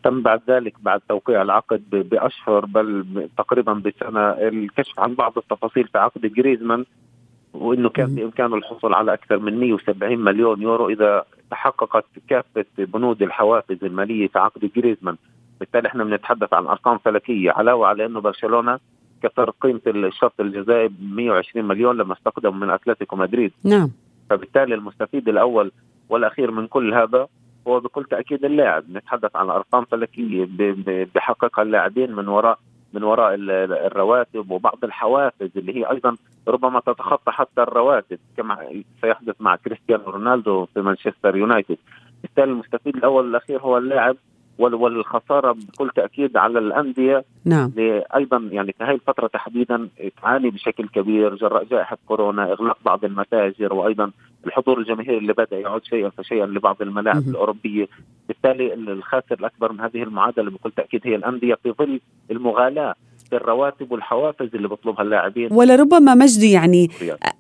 تم 0.02 0.22
بعد 0.22 0.40
ذلك 0.48 0.74
بعد 0.82 1.00
توقيع 1.08 1.42
العقد 1.42 1.82
بأشهر 1.90 2.66
بل 2.66 3.04
تقريبا 3.38 3.72
بسنة 3.72 4.20
الكشف 4.30 5.00
عن 5.00 5.14
بعض 5.14 5.32
التفاصيل 5.38 5.88
في 5.88 5.98
عقد 5.98 6.20
جريزمان 6.26 6.84
وإنه 7.54 7.88
كان 7.88 8.14
بامكانه 8.14 8.56
الحصول 8.56 8.94
على 8.94 9.12
أكثر 9.12 9.38
من 9.38 9.60
170 9.60 10.18
مليون 10.18 10.62
يورو 10.62 10.88
إذا 10.88 11.24
تحققت 11.50 12.04
كافة 12.28 12.64
بنود 12.78 13.22
الحوافز 13.22 13.84
المالية 13.84 14.28
في 14.28 14.38
عقد 14.38 14.70
جريزمان. 14.76 15.16
بالتالي 15.60 15.88
إحنا 15.88 16.04
بنتحدث 16.04 16.52
عن 16.54 16.66
أرقام 16.66 16.98
فلكية 16.98 17.50
علاوة 17.50 17.86
على 17.86 18.06
إنه 18.06 18.20
برشلونة 18.20 18.78
كسر 19.24 19.50
قيمة 19.50 19.80
الشرط 19.86 20.40
الجزائي 20.40 20.88
ب 20.88 20.94
120 21.00 21.68
مليون 21.68 21.96
لما 21.96 22.12
استقدم 22.12 22.60
من 22.60 22.70
أتلتيكو 22.70 23.16
مدريد. 23.16 23.52
نعم. 23.64 23.90
فبالتالي 24.30 24.74
المستفيد 24.74 25.28
الأول 25.28 25.72
والأخير 26.08 26.50
من 26.50 26.66
كل 26.66 26.94
هذا 26.94 27.26
هو 27.68 27.80
بكل 27.80 28.04
تأكيد 28.04 28.44
اللاعب. 28.44 28.84
نتحدث 28.92 29.36
عن 29.36 29.50
أرقام 29.50 29.84
فلكية 29.84 30.48
بحققها 31.14 31.62
اللاعبين 31.62 32.12
من 32.12 32.28
وراء 32.28 32.58
من 32.92 33.02
وراء 33.02 33.34
الرواتب 33.86 34.50
وبعض 34.50 34.78
الحوافز 34.84 35.50
اللي 35.56 35.76
هي 35.76 35.90
أيضا 35.90 36.16
ربما 36.48 36.80
تتخطى 36.80 37.32
حتى 37.32 37.62
الرواتب 37.62 38.18
كما 38.36 38.82
سيحدث 39.00 39.34
مع 39.40 39.56
كريستيانو 39.56 40.04
رونالدو 40.04 40.66
في 40.66 40.80
مانشستر 40.80 41.36
يونايتد. 41.36 41.78
بالتالي 42.22 42.52
المستفيد 42.52 42.96
الأول 42.96 43.24
والأخير 43.24 43.60
هو 43.60 43.78
اللاعب 43.78 44.16
والخسارة 44.58 45.52
بكل 45.52 45.90
تأكيد 45.96 46.36
على 46.36 46.58
الأندية. 46.58 47.24
نعم. 47.44 47.72
أيضا 48.16 48.48
يعني 48.52 48.72
في 48.72 48.84
هذه 48.84 48.94
الفترة 48.94 49.26
تحديدا 49.26 49.88
تعاني 50.22 50.50
بشكل 50.50 50.88
كبير 50.88 51.34
جراء 51.34 51.64
جائحة 51.64 51.98
كورونا 52.06 52.52
إغلاق 52.52 52.78
بعض 52.84 53.04
المتاجر 53.04 53.74
وأيضا 53.74 54.10
الحضور 54.46 54.78
الجماهيري 54.78 55.18
اللي 55.18 55.32
بدأ 55.32 55.58
يعود 55.58 55.84
شيئا 55.84 56.08
فشيئا 56.08 56.46
لبعض 56.46 56.82
الملاعب 56.82 57.28
الأوروبية. 57.28 57.88
بالتالي 58.28 58.74
الخاسر 58.74 59.34
الأكبر 59.40 59.72
من 59.72 59.80
هذه 59.80 60.02
المعادلة 60.02 60.50
بكل 60.50 60.70
تأكيد 60.70 61.00
هي 61.04 61.14
الأندية 61.14 61.54
في 61.54 61.72
ظل 61.72 62.00
المغالاة 62.30 62.94
الرواتب 63.32 63.92
والحوافز 63.92 64.48
اللي 64.54 64.68
بيطلبها 64.68 65.02
اللاعبين. 65.02 65.48
ولربما 65.52 66.14
مجدي 66.14 66.52
يعني 66.52 66.90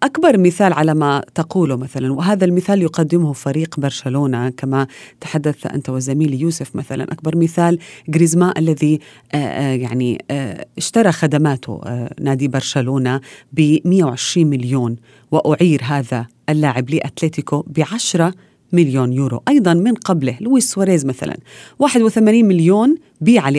أكبر 0.02 0.38
مثال 0.38 0.72
على 0.72 0.94
ما 0.94 1.22
تقوله 1.34 1.76
مثلا 1.76 2.12
وهذا 2.12 2.44
المثال 2.44 2.82
يقدمه 2.82 3.32
فريق 3.32 3.80
برشلونة 3.80 4.50
كما 4.50 4.86
تحدث 5.20 5.66
أنت 5.66 5.90
وزميلي 5.90 6.40
يوسف 6.40 6.76
مثلا 6.76 7.04
أكبر 7.04 7.36
مثال 7.36 7.78
غريزما 8.14 8.54
الذي 8.58 9.00
آه، 9.34 9.36
آه، 9.36 9.74
يعني 9.74 10.24
آه، 10.30 10.66
اشترى 10.78 11.12
خدماته 11.12 11.80
نادي 12.20 12.48
برشلونة 12.48 13.20
ب 13.52 13.78
120 13.84 14.46
مليون 14.46 14.96
وأعير 15.30 15.80
هذا 15.84 16.26
اللاعب 16.48 16.90
لأتلتيكو 16.90 17.64
ب 17.66 17.80
10 17.92 18.32
مليون 18.72 19.12
يورو. 19.12 19.42
أيضا 19.48 19.74
من 19.74 19.94
قبله 19.94 20.36
لويس 20.40 20.70
سواريز 20.70 21.06
مثلا. 21.06 21.36
81 21.78 22.44
مليون 22.44 22.94
بيع 23.20 23.50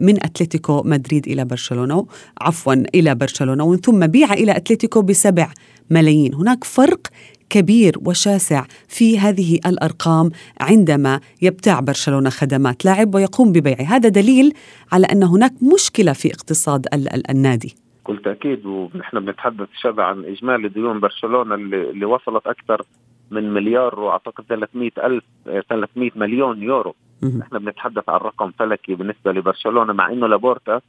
من 0.00 0.24
أتلتيكو 0.24 0.82
مدريد 0.82 1.28
إلى 1.28 1.44
برشلونة 1.44 2.06
عفوا 2.40 2.74
إلى 2.94 3.14
برشلونة 3.14 3.64
ومن 3.64 3.76
ثم 3.76 4.06
بيع 4.06 4.32
إلى 4.32 4.56
أتلتيكو 4.56 5.02
بسبع 5.02 5.48
ملايين. 5.90 6.34
هناك 6.34 6.64
فرق 6.64 7.06
كبير 7.50 7.98
وشاسع 8.06 8.64
في 8.88 9.18
هذه 9.18 9.58
الأرقام 9.66 10.30
عندما 10.60 11.20
يبتاع 11.42 11.80
برشلونة 11.80 12.30
خدمات 12.30 12.84
لاعب 12.84 13.14
ويقوم 13.14 13.52
ببيعه، 13.52 13.82
هذا 13.82 14.08
دليل 14.08 14.52
على 14.92 15.06
أن 15.06 15.22
هناك 15.22 15.52
مشكلة 15.74 16.12
في 16.12 16.34
اقتصاد 16.34 16.86
النادي. 17.30 17.74
بكل 18.04 18.22
تاكيد 18.24 18.66
ونحن 18.66 19.20
بنتحدث 19.20 19.68
شبع 19.82 20.04
عن 20.04 20.24
إجمالي 20.24 20.68
ديون 20.68 21.00
برشلونة 21.00 21.54
اللي, 21.54 21.90
اللي 21.90 22.04
وصلت 22.04 22.46
أكثر 22.46 22.82
من 23.30 23.54
مليار 23.54 24.00
وأعتقد 24.00 24.44
300 24.44 24.90
ألف 24.98 25.24
300 25.44 26.10
مليون 26.16 26.62
يورو. 26.62 26.94
نحن 27.38 27.58
بنتحدث 27.58 28.08
عن 28.08 28.18
رقم 28.18 28.50
فلكي 28.50 28.94
بالنسبة 28.94 29.32
لبرشلونة 29.32 29.92
مع 29.92 30.12
إنه 30.12 30.26
لابورتا 30.26 30.80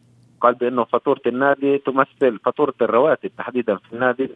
قال 0.42 0.56
بأنه 0.56 0.84
فاتورة 0.84 1.22
النادي 1.28 1.78
تمثل 1.78 2.40
فاتورة 2.46 2.74
الرواتب. 2.82 3.32
تحديدا 3.38 3.76
في 3.76 3.94
النادي 3.94 4.30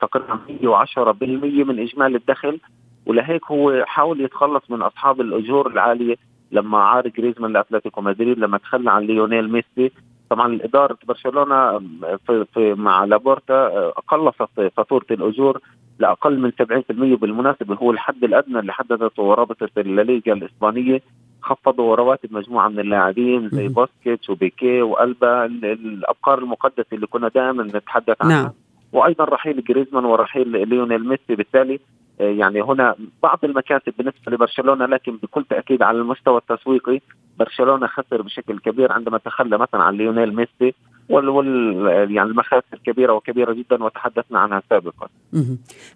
تقريبا 0.00 0.38
110% 0.48 1.64
من 1.64 1.78
إجمالي 1.78 2.16
الدخل. 2.16 2.60
ولهيك 3.06 3.44
هو 3.44 3.84
حاول 3.86 4.20
يتخلص 4.20 4.70
من 4.70 4.82
أصحاب 4.82 5.20
الأجور 5.20 5.66
العالية 5.66 6.16
لما 6.52 6.78
عار 6.78 7.08
جريزمان 7.08 7.52
لأتلتيكو 7.52 8.00
مدريد 8.00 8.38
لما 8.38 8.58
تخلى 8.58 8.90
عن 8.90 9.02
ليونيل 9.02 9.52
ميسي. 9.52 9.92
طبعا 10.30 10.58
إدارة 10.62 10.98
برشلونة 11.08 11.78
في, 12.26 12.44
في 12.54 12.74
مع 12.74 13.04
لابورتا 13.04 13.90
قلصت 13.90 14.60
فاتورة 14.76 15.06
الأجور 15.10 15.60
لأقل 15.98 16.38
من 16.38 16.52
70% 17.16 17.20
بالمناسبة 17.20 17.74
هو 17.74 17.90
الحد 17.90 18.24
الأدنى 18.24 18.58
اللي 18.58 18.72
حددته 18.72 19.34
رابطه 19.34 19.68
الليغا 19.78 20.32
الإسبانية 20.32 21.02
خفضوا 21.42 21.96
رواتب 21.96 22.32
مجموعة 22.32 22.68
من 22.68 22.80
اللاعبين 22.80 23.48
زي 23.48 23.68
بوسكيتس 23.68 24.30
وبيكي 24.30 24.82
وألبا 24.82 25.44
الأبقار 25.44 26.38
المقدسة 26.38 26.86
اللي 26.92 27.06
كنا 27.06 27.28
دائما 27.28 27.62
نتحدث 27.62 28.16
عنها 28.20 28.42
نعم. 28.42 28.52
وأيضا 28.92 29.24
رحيل 29.24 29.64
جريزمان 29.64 30.04
ورحيل 30.04 30.68
ليونيل 30.68 31.08
ميسي 31.08 31.34
بالتالي 31.34 31.74
آه، 31.74 31.78
يعني 32.20 32.62
هنا 32.62 32.94
بعض 33.22 33.38
المكاسب 33.44 33.94
بالنسبة 33.98 34.32
لبرشلونة 34.32 34.86
لكن 34.86 35.16
بكل 35.16 35.44
تأكيد 35.44 35.82
على 35.82 35.98
المستوى 35.98 36.38
التسويقي 36.38 37.00
برشلونة 37.38 37.86
خسر 37.86 38.22
بشكل 38.22 38.58
كبير 38.58 38.92
عندما 38.92 39.18
تخلى 39.18 39.58
مثلا 39.58 39.82
عن 39.82 39.94
ليونيل 39.94 40.36
ميسي. 40.36 40.74
وال, 41.10 41.28
وال 41.28 41.46
يعني 42.10 42.30
المخاسر 42.30 42.80
كبيرة 42.86 43.12
وكبيرة 43.12 43.52
جدا 43.52 43.84
وتحدثنا 43.84 44.38
عنها 44.38 44.62
سابقا. 44.70 45.08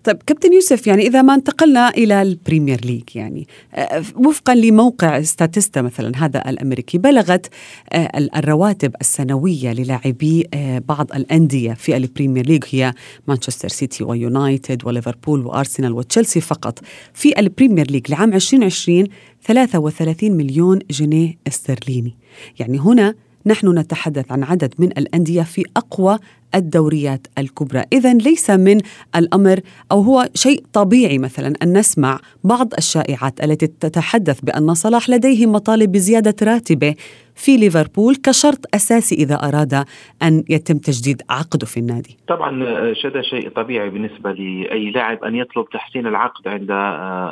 طيب 0.05 0.17
كابتن 0.27 0.53
يوسف 0.53 0.87
يعني 0.87 1.03
إذا 1.03 1.23
ما 1.23 1.35
انتقلنا 1.35 1.89
إلى 1.89 2.23
البريمير 2.23 2.81
ليج 2.85 3.03
يعني 3.15 3.47
آه، 3.75 4.03
وفقا 4.17 4.55
لموقع 4.55 5.21
Statista 5.21 5.83
مثلا 5.83 6.13
هذا 6.17 6.51
الأمريكي 6.51 6.99
بلغت 6.99 7.55
آه، 7.93 8.11
الرواتب 8.37 8.95
السنوية 9.01 9.73
للاعبي 9.73 10.47
آه، 10.55 10.83
بعض 10.89 11.13
الأندية 11.15 11.73
في 11.73 11.97
البريمير 11.97 12.47
ليج 12.47 12.65
هي 12.71 12.93
مانشستر 13.29 13.69
سيتي 13.69 14.05
ويونايتد 14.05 14.87
وليفربول 14.87 15.47
وأرسنال 15.47 15.93
وتشيلسي 15.93 16.41
فقط. 16.41 16.79
في 17.15 17.41
البريمير 17.41 17.91
ليج 17.91 18.11
لعام 18.11 18.33
2020 18.33 19.07
33 19.43 20.33
مليون 20.33 20.79
جنيه 20.91 21.35
استرليني. 21.47 22.17
يعني 22.59 22.79
هنا 22.79 23.15
نحن 23.47 23.79
نتحدث 23.79 24.33
عن 24.33 24.43
عدد 24.43 24.75
من 24.79 24.87
الأندية 24.87 25.43
في 25.43 25.65
أقوى 25.77 26.19
الدوريات 26.55 27.27
الكبرى. 27.39 27.85
اذا 27.93 28.15
ليس 28.15 28.51
من 28.51 28.81
الأمر 29.17 29.61
أو 29.93 30.01
هو 30.01 30.29
شيء 30.35 30.65
طبيعي 30.73 31.19
مثلا 31.19 31.55
أن 31.63 31.79
نسمع 31.79 32.21
بعض 32.45 32.75
الشائعات 32.79 33.45
التي 33.45 33.67
تتحدث 33.67 34.41
بأن 34.41 34.75
صلاح 34.75 35.11
لديه 35.11 35.47
مطالب 35.47 35.93
بزيادة 35.93 36.35
راتبه 36.43 36.95
في 37.35 37.57
ليفربول 37.57 38.15
كشرط 38.17 38.75
أساسي 38.75 39.15
إذا 39.15 39.35
أراد 39.35 39.85
أن 40.23 40.45
يتم 40.49 40.79
تجديد 40.79 41.23
عقده 41.31 41.67
في 41.67 41.81
النادي. 41.81 42.17
طبعا 42.29 42.51
شذا 42.93 43.23
شيء 43.23 43.49
طبيعي 43.49 43.91
بالنسبة 43.91 44.33
لأي 44.33 44.91
لاعب 44.91 45.25
أن 45.25 45.35
يطلب 45.35 45.69
تحسين 45.69 46.07
العقد 46.07 46.49
عند 46.49 46.71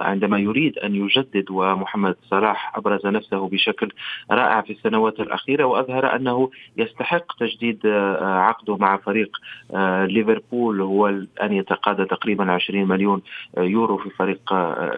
عندما 0.03 0.39
يريد 0.39 0.79
أن 0.79 0.95
يجدد 0.95 1.51
ومحمد 1.51 2.17
صلاح 2.31 2.77
أبرز 2.77 3.07
نفسه 3.07 3.49
بشكل 3.49 3.89
رائع 4.31 4.61
في 4.61 4.73
السنوات 4.73 5.21
الأخيرة 5.21 5.65
وأظهر 5.65 6.17
أنه 6.17 6.51
يستحق 6.77 7.39
تجديد 7.41 7.87
عقده 8.21 8.77
مع 8.77 8.97
فريق 8.97 9.37
ليفربول. 10.05 10.81
هو 10.81 11.09
ان 11.43 11.53
يتقاضى 11.53 12.05
تقريبا 12.05 12.53
20 12.53 12.89
مليون 12.89 13.23
يورو 13.59 13.97
في 13.97 14.11
فريق 14.11 14.53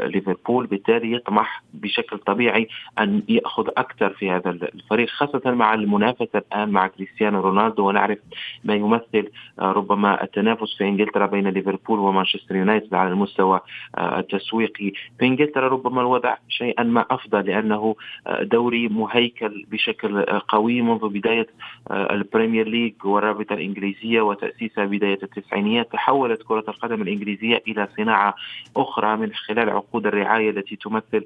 ليفربول. 0.06 0.66
بالتالي 0.66 1.12
يطمح 1.12 1.62
بشكل 1.74 2.18
طبيعي 2.18 2.68
أن 2.98 3.22
يأخذ 3.28 3.68
أكثر 3.76 4.10
في 4.10 4.30
هذا 4.30 4.50
الفريق. 4.50 4.93
الفريق 4.94 5.10
خاصة 5.10 5.50
مع 5.50 5.74
المنافسة 5.74 6.28
الآن 6.34 6.68
مع 6.68 6.86
كريستيانو 6.86 7.40
رونالدو 7.40 7.88
ونعرف 7.88 8.18
ما 8.64 8.74
يمثل 8.74 9.30
آه، 9.60 9.72
ربما 9.72 10.22
التنافس 10.22 10.76
في 10.78 10.84
إنجلترا 10.84 11.26
بين 11.26 11.48
ليفربول 11.48 11.98
ومانشستر 11.98 12.56
يونايتد 12.56 12.94
على 12.94 13.08
المستوى 13.08 13.60
آه، 13.98 14.18
التسويقي. 14.18 14.92
في 15.18 15.26
إنجلترا 15.26 15.68
ربما 15.68 16.00
الوضع 16.00 16.36
شيئا 16.48 16.82
ما 16.82 17.06
أفضل 17.10 17.46
لأنه 17.46 17.96
آه، 18.26 18.42
دوري 18.42 18.88
مهيكل 18.88 19.66
بشكل 19.70 20.22
قوي 20.22 20.82
منذ 20.82 21.08
بداية 21.08 21.46
البريمير 21.90 22.68
ليج 22.68 22.94
والرابطة 23.04 23.52
الإنجليزية 23.52 24.20
وتأسيسها 24.20 24.84
بداية 24.84 25.18
التسعينيات 25.22 25.92
تحولت 25.92 26.42
كرة 26.42 26.64
القدم 26.68 27.02
الإنجليزية 27.02 27.62
إلى 27.68 27.88
صناعة 27.96 28.34
أخرى 28.76 29.16
من 29.16 29.32
خلال 29.32 29.70
عقود 29.70 30.06
الرعاية 30.06 30.50
التي 30.50 30.76
تمثل 30.76 31.24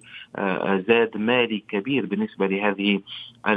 زاد 0.88 1.10
مالي 1.16 1.58
كبير 1.68 2.06
بالنسبة 2.06 2.46
لهذه 2.46 3.00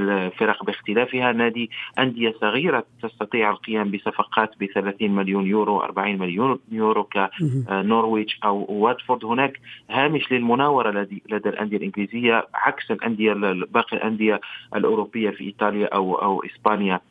الفرق 0.01 0.63
باختلافها. 0.63 1.31
نادي 1.31 1.70
أندية 2.00 2.34
صغيرة 2.41 2.86
تستطيع 3.01 3.50
القيام 3.50 3.91
بصفقات 3.91 4.51
ب 4.60 4.65
30 4.65 5.12
مليون 5.12 5.48
يورو 5.48 5.81
40 5.81 6.17
مليون 6.17 6.60
يورو 6.72 7.03
كنورويتش 7.03 8.39
أو 8.43 8.65
واتفورد. 8.70 9.25
هناك 9.25 9.60
هامش 9.89 10.31
للمناورة 10.31 11.08
لدى 11.29 11.50
الأندية 11.50 11.77
الإنجليزية 11.77 12.48
عكس 12.53 12.91
الأندية 12.91 13.34
باقي 13.74 13.98
الأندية 13.98 14.41
الأوروبية 14.75 15.29
في 15.29 15.43
إيطاليا 15.43 15.88
أو 15.88 16.15
أو 16.15 16.43
إسبانيا. 16.43 17.01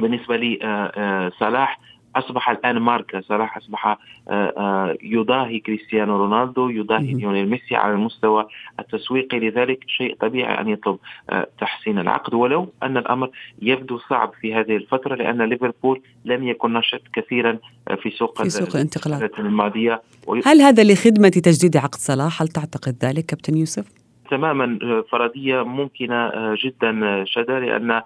بالنسبة 0.00 0.36
لصلاح 0.36 1.80
أصبح 2.16 2.50
الآن 2.50 2.78
ماركة. 2.78 3.20
صلاح 3.20 3.56
أصبح 3.56 3.98
يضاهي 5.02 5.58
كريستيانو 5.58 6.16
رونالدو 6.16 6.68
يضاهي 6.68 7.12
ليونيل 7.12 7.50
ميسي 7.50 7.76
على 7.76 7.92
المستوى 7.92 8.46
التسويقي 8.80 9.40
لذلك 9.40 9.84
شيء 9.86 10.16
طبيعي 10.20 10.60
أن 10.60 10.68
يطلب 10.68 10.98
تحسين 11.60 11.98
العقد. 11.98 12.34
ولو 12.34 12.72
أن 12.82 12.96
الأمر 12.96 13.30
يبدو 13.62 13.98
صعب 13.98 14.32
في 14.40 14.54
هذه 14.54 14.76
الفترة 14.76 15.14
لأن 15.14 15.42
ليفربول 15.42 16.02
لم 16.24 16.48
يكن 16.48 16.72
نشط 16.72 17.02
كثيرا 17.12 17.58
في 18.02 18.10
سوق 18.10 18.42
في 18.42 18.50
سوق 18.50 18.76
الانتقالات. 18.76 19.38
الماضية. 19.38 20.02
هل 20.44 20.60
هذا 20.60 20.84
لخدمة 20.84 21.28
تجديد 21.28 21.76
عقد 21.76 21.94
صلاح؟ 21.98 22.42
هل 22.42 22.48
تعتقد 22.48 22.96
ذلك 23.04 23.26
كابتن 23.26 23.56
يوسف؟ 23.56 23.92
تماما 24.30 24.78
فرضيه 25.10 25.62
ممكنة 25.62 26.30
جدا 26.64 27.24
شدا 27.24 27.60
لأن 27.60 28.02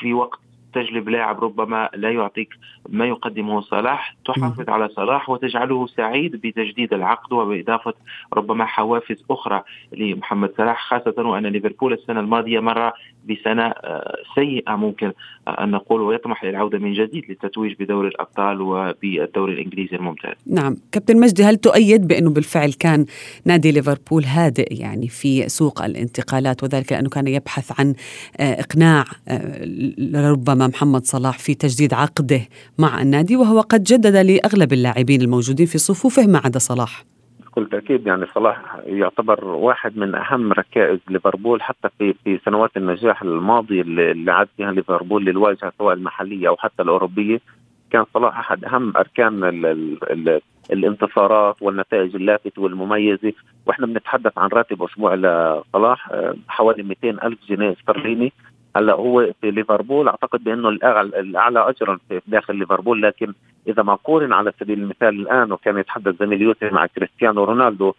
في 0.00 0.12
وقت 0.12 0.40
تجلب 0.76 1.08
لاعب 1.08 1.44
ربما 1.44 1.90
لا 1.94 2.10
يعطيك 2.10 2.48
ما 2.88 3.06
يقدمه 3.06 3.60
صلاح 3.60 4.16
تحافظ 4.24 4.70
على 4.70 4.88
صلاح 4.88 5.30
وتجعله 5.30 5.86
سعيد 5.86 6.36
بتجديد 6.36 6.92
العقد 6.92 7.32
وبإضافة 7.32 7.94
ربما 8.34 8.64
حوافز 8.64 9.24
أخرى 9.30 9.62
لمحمد 9.92 10.52
صلاح 10.56 10.88
خاصة 10.88 11.14
وأن 11.18 11.46
ليفربول 11.46 11.92
السنة 11.92 12.20
الماضية 12.20 12.60
مر 12.60 12.92
بسنة 13.28 13.62
آه، 13.62 14.16
سيئة 14.34 14.76
ممكن 14.76 15.12
أن 15.48 15.70
نقول 15.70 16.00
ويطمح 16.00 16.44
للعودة 16.44 16.78
من 16.78 16.92
جديد 16.92 17.24
للتتويج 17.28 17.74
بدوري 17.80 18.08
الأبطال 18.08 18.60
وبالدوري 18.60 19.52
الإنجليزي 19.52 19.96
الممتاز. 19.96 20.34
نعم. 20.46 20.76
كابتن 20.92 21.20
مجدي 21.20 21.44
هل 21.44 21.56
تؤيد 21.56 22.06
بأنه 22.06 22.30
بالفعل 22.30 22.72
كان 22.72 23.06
نادي 23.44 23.72
ليفربول 23.72 24.24
هادئ 24.24 24.80
يعني 24.80 25.08
في 25.08 25.48
سوق 25.48 25.82
الانتقالات 25.82 26.62
وذلك 26.62 26.92
لأنه 26.92 27.08
كان 27.08 27.26
يبحث 27.26 27.80
عن 27.80 27.94
آه، 28.40 28.60
إقناع 28.60 29.04
آه، 29.28 30.30
ربما 30.30 30.65
محمد 30.66 31.04
صلاح 31.04 31.38
في 31.38 31.54
تجديد 31.54 31.94
عقده 31.94 32.40
مع 32.78 33.02
النادي 33.02 33.36
وهو 33.36 33.60
قد 33.60 33.82
جدد 33.82 34.16
لأغلب 34.16 34.72
اللاعبين 34.72 35.20
الموجودين 35.22 35.66
في 35.66 35.78
صفوفه 35.78 36.26
ما 36.26 36.38
عدا 36.44 36.58
صلاح. 36.58 37.04
بكل 37.56 37.68
تاكيد 37.68 38.06
يعني 38.06 38.26
صلاح 38.34 38.76
يعتبر 38.86 39.44
واحد 39.44 39.98
من 39.98 40.14
أهم 40.14 40.52
ركائز 40.52 40.98
ليفربول 41.08 41.62
حتى 41.62 41.88
في 41.98 42.14
في 42.24 42.40
سنوات 42.44 42.76
النجاح 42.76 43.22
الماضيه 43.22 43.82
اللي 43.82 44.32
عاد 44.32 44.48
فيها 44.56 44.72
ليفربول 44.72 45.24
للواجهة 45.24 45.72
سواء 45.78 45.94
المحلية 45.94 46.48
أو 46.48 46.56
حتى 46.56 46.82
الأوروبية. 46.82 47.40
كان 47.90 48.04
صلاح 48.14 48.38
أحد 48.38 48.64
أهم 48.64 48.96
أركان 48.96 49.44
ال 49.44 49.66
ال 49.66 49.98
ال 50.28 50.40
الانتصارات 50.72 51.62
والنتائج 51.62 52.16
اللافته 52.16 52.62
والمميزة. 52.62 53.32
وإحنا 53.66 53.86
بنتحدث 53.86 54.38
عن 54.38 54.48
راتب 54.48 54.82
أسبوع 54.82 55.14
لصلاح 55.14 56.12
آه، 56.12 56.34
حوالي 56.48 56.82
200 56.82 57.26
ألف 57.26 57.38
جنيه 57.48 57.72
استرليني. 57.72 58.32
هلا 58.76 58.92
هو 58.92 59.32
في 59.40 59.50
ليفربول 59.50 60.08
أعتقد 60.08 60.44
بأنه 60.44 60.68
الأعلى 60.68 61.68
اجرا 61.68 61.98
في 62.08 62.20
داخل 62.26 62.56
ليفربول 62.56 63.02
لكن 63.02 63.32
إذا 63.68 63.82
ما 63.82 63.94
قورن 63.94 64.32
على 64.32 64.52
سبيل 64.60 64.78
المثال 64.78 65.08
الآن 65.08 65.52
وكان 65.52 65.78
يتحدث 65.78 66.14
زميل 66.20 66.42
يوسف 66.42 66.72
مع 66.72 66.86
كريستيانو 66.86 67.44
رونالدو 67.44 67.94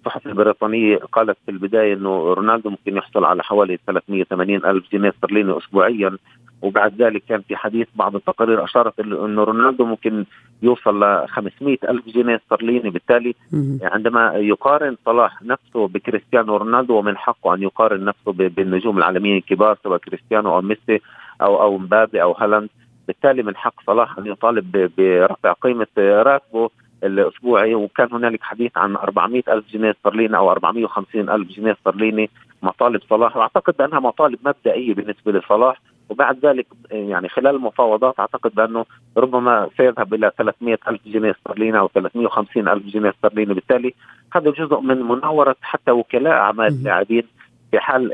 الصحف 0.00 0.26
البريطانية 0.26 0.96
قالت 0.96 1.36
في 1.46 1.50
البداية 1.50 1.94
أنه 1.94 2.34
رونالدو 2.34 2.70
ممكن 2.70 2.96
يحصل 2.96 3.24
على 3.24 3.42
حوالي 3.42 3.78
380 3.86 4.56
ألف 4.56 4.92
جنيه 4.92 5.08
استرليني 5.08 5.58
أسبوعيا 5.58 6.16
وبعد 6.62 7.02
ذلك 7.02 7.22
كان 7.28 7.40
في 7.40 7.56
حديث 7.56 7.88
بعض 7.94 8.16
التقارير 8.16 8.64
أشارت 8.64 9.00
أنه 9.00 9.44
رونالدو 9.44 9.84
ممكن 9.84 10.24
يوصل 10.62 11.04
ل 11.04 11.28
500 11.28 11.76
ألف 11.88 12.08
جنيه 12.08 12.36
استرليني. 12.36 12.90
بالتالي 12.90 13.34
عندما 13.82 14.32
يقارن 14.34 14.96
صلاح 15.04 15.42
نفسه 15.42 15.88
بكريستيانو 15.88 16.56
رونالدو 16.56 16.98
ومن 16.98 17.16
حقه 17.16 17.54
أن 17.54 17.62
يقارن 17.62 18.04
نفسه 18.04 18.32
بالنجوم 18.32 18.98
العالميين 18.98 19.36
الكبار 19.36 19.78
سواء 19.84 19.98
كريستيانو 19.98 20.54
أو 20.54 20.60
ميسي 20.60 21.00
أو 21.42 21.62
أو 21.62 21.78
مبابي 21.78 22.22
أو 22.22 22.32
هالاند 22.32 22.68
بالتالي 23.06 23.42
من 23.42 23.56
حق 23.56 23.74
صلاح 23.86 24.18
أن 24.18 24.26
يطالب 24.26 24.90
برفع 24.98 25.52
قيمة 25.52 25.86
راتبه 25.98 26.70
الأسبوعي 27.04 27.74
وكان 27.74 28.08
هنالك 28.12 28.42
حديث 28.42 28.78
عن 28.78 28.96
400 28.96 29.42
ألف 29.48 29.64
جنيه 29.72 29.90
استرليني 29.90 30.36
أو 30.36 30.50
450 30.50 31.30
ألف 31.30 31.48
جنيه 31.48 31.72
استرليني 31.72 32.30
مطالب 32.62 33.00
صلاح. 33.10 33.36
واعتقد 33.36 33.76
بأنها 33.78 34.00
مطالب 34.00 34.38
مبدئية 34.44 34.94
بالنسبة 34.94 35.32
لصلاح 35.32 35.80
وبعد 36.08 36.46
ذلك 36.46 36.66
يعني 36.90 37.28
خلال 37.28 37.54
المفاوضات 37.56 38.20
أعتقد 38.20 38.54
بأنه 38.54 38.84
ربما 39.16 39.68
سيذهب 39.76 40.14
إلى 40.14 40.32
300 40.38 40.78
ألف 40.88 41.00
جنيه 41.06 41.30
استرليني 41.30 41.78
أو 41.78 41.88
350 41.88 42.68
ألف 42.68 42.86
جنيه 42.86 43.10
استرليني. 43.10 43.54
بالتالي 43.54 43.94
هذا 44.32 44.50
جزء 44.50 44.80
من 44.80 45.02
مناورة 45.02 45.56
حتى 45.62 45.90
وكلاء 45.90 46.32
أعمال 46.32 46.66
اللاعبين 46.66 47.22
في 47.70 47.78
حال 47.80 48.10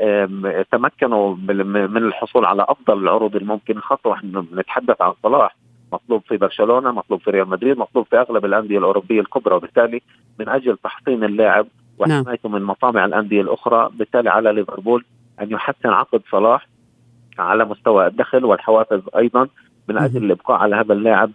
تمكنوا 0.71 1.35
من 1.87 1.97
الحصول 1.97 2.45
على 2.45 2.65
أفضل 2.69 2.97
العروض 2.97 3.35
الممكن 3.35 3.79
خاصة 3.79 4.09
ونحن 4.09 4.45
نتحدث 4.53 5.01
عن 5.01 5.13
صلاح. 5.23 5.55
مطلوب 5.93 6.21
في 6.27 6.37
برشلونة 6.37 6.91
مطلوب 6.91 7.21
في 7.21 7.31
ريال 7.31 7.49
مدريد 7.49 7.77
مطلوب 7.77 8.05
في 8.05 8.19
أغلب 8.19 8.45
الأندية 8.45 8.77
الأوروبية 8.77 9.19
الكبرى 9.19 9.55
وبالتالي 9.55 10.01
من 10.39 10.49
أجل 10.49 10.77
تحصين 10.83 11.23
اللاعب. 11.23 11.67
وحمايته 11.99 12.49
من 12.49 12.61
مطامع 12.61 13.05
الأندية 13.05 13.41
الأخرى 13.41 13.89
بالتالي 13.93 14.29
على 14.29 14.53
ليفربول 14.53 15.05
أن 15.41 15.51
يحسن 15.51 15.89
عقد 15.89 16.21
صلاح 16.31 16.67
على 17.39 17.65
مستوى 17.65 18.07
الدخل 18.07 18.45
والحوافز 18.45 19.01
أيضا 19.17 19.47
من 19.89 19.97
أجل 19.97 20.23
الإبقاء 20.23 20.57
على 20.57 20.75
هذا 20.75 20.93
اللاعب 20.93 21.31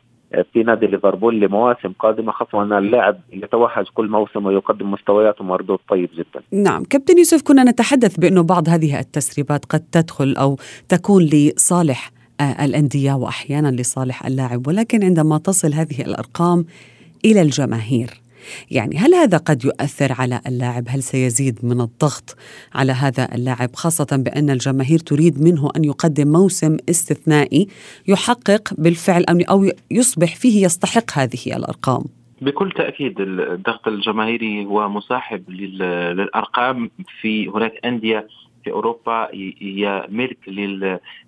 في 0.53 0.63
نادي 0.63 0.87
ليفربول 0.87 1.41
لمواسم 1.41 1.93
قادمة 1.99 2.33
خاصة 2.33 2.63
أن 2.63 2.73
اللاعب 2.73 3.21
يتوهج 3.33 3.87
كل 3.95 4.09
موسم 4.09 4.47
ويقدم 4.47 4.91
مستويات 4.91 5.41
ومردود 5.41 5.79
طيب 5.89 6.11
جدا 6.15 6.43
نعم 6.53 6.85
كابتن 6.85 7.19
يوسف 7.19 7.43
كنا 7.43 7.65
نتحدث 7.65 8.17
بأنه 8.17 8.43
بعض 8.43 8.69
هذه 8.69 9.01
التسريبات 9.01 9.65
قد 9.65 9.81
تدخل 9.93 10.35
أو 10.39 10.57
تكون 10.89 11.23
لصالح 11.23 12.11
الأندية 12.51 13.13
وأحيانا 13.13 13.69
لصالح 13.69 14.27
اللاعب 14.27 14.67
ولكن 14.67 15.05
عندما 15.05 15.39
تصل 15.39 15.75
هذه 15.75 16.01
الأرقام 16.01 16.65
إلى 17.25 17.43
الجماهير 17.43 18.23
يعني 18.71 18.97
هل 18.97 19.15
هذا 19.15 19.39
قد 19.39 19.65
يؤثر 19.65 20.13
على 20.19 20.41
اللاعب؟ 20.47 20.85
هل 20.89 21.03
سيزيد 21.03 21.59
من 21.63 21.81
الضغط 21.81 22.37
على 22.75 22.93
هذا 22.93 23.35
اللاعب؟ 23.35 23.71
خاصة 23.75 24.17
بأن 24.17 24.51
الجماهير 24.51 24.99
تريد 24.99 25.43
منه 25.43 25.71
أن 25.77 25.85
يقدم 25.85 26.33
موسم 26.33 26.77
استثنائي 26.91 27.69
يحقق 28.09 28.75
بالفعل 28.79 29.25
أو 29.51 29.71
يصبح 29.91 30.37
فيه 30.37 30.65
يستحق 30.65 31.19
هذه 31.19 31.57
الأرقام. 31.57 32.05
بكل 32.41 32.73
تأكيد 32.73 33.21
الضغط 33.21 33.89
الجماهيري 33.89 34.65
هو 34.65 34.89
مصاحب 34.89 35.51
للأرقام. 35.51 36.91
في 37.21 37.49
هناك 37.49 37.73
أندية 37.85 38.27
في 38.65 38.71
أوروبا 38.71 39.29
هي 39.61 40.07
ملك 40.09 40.39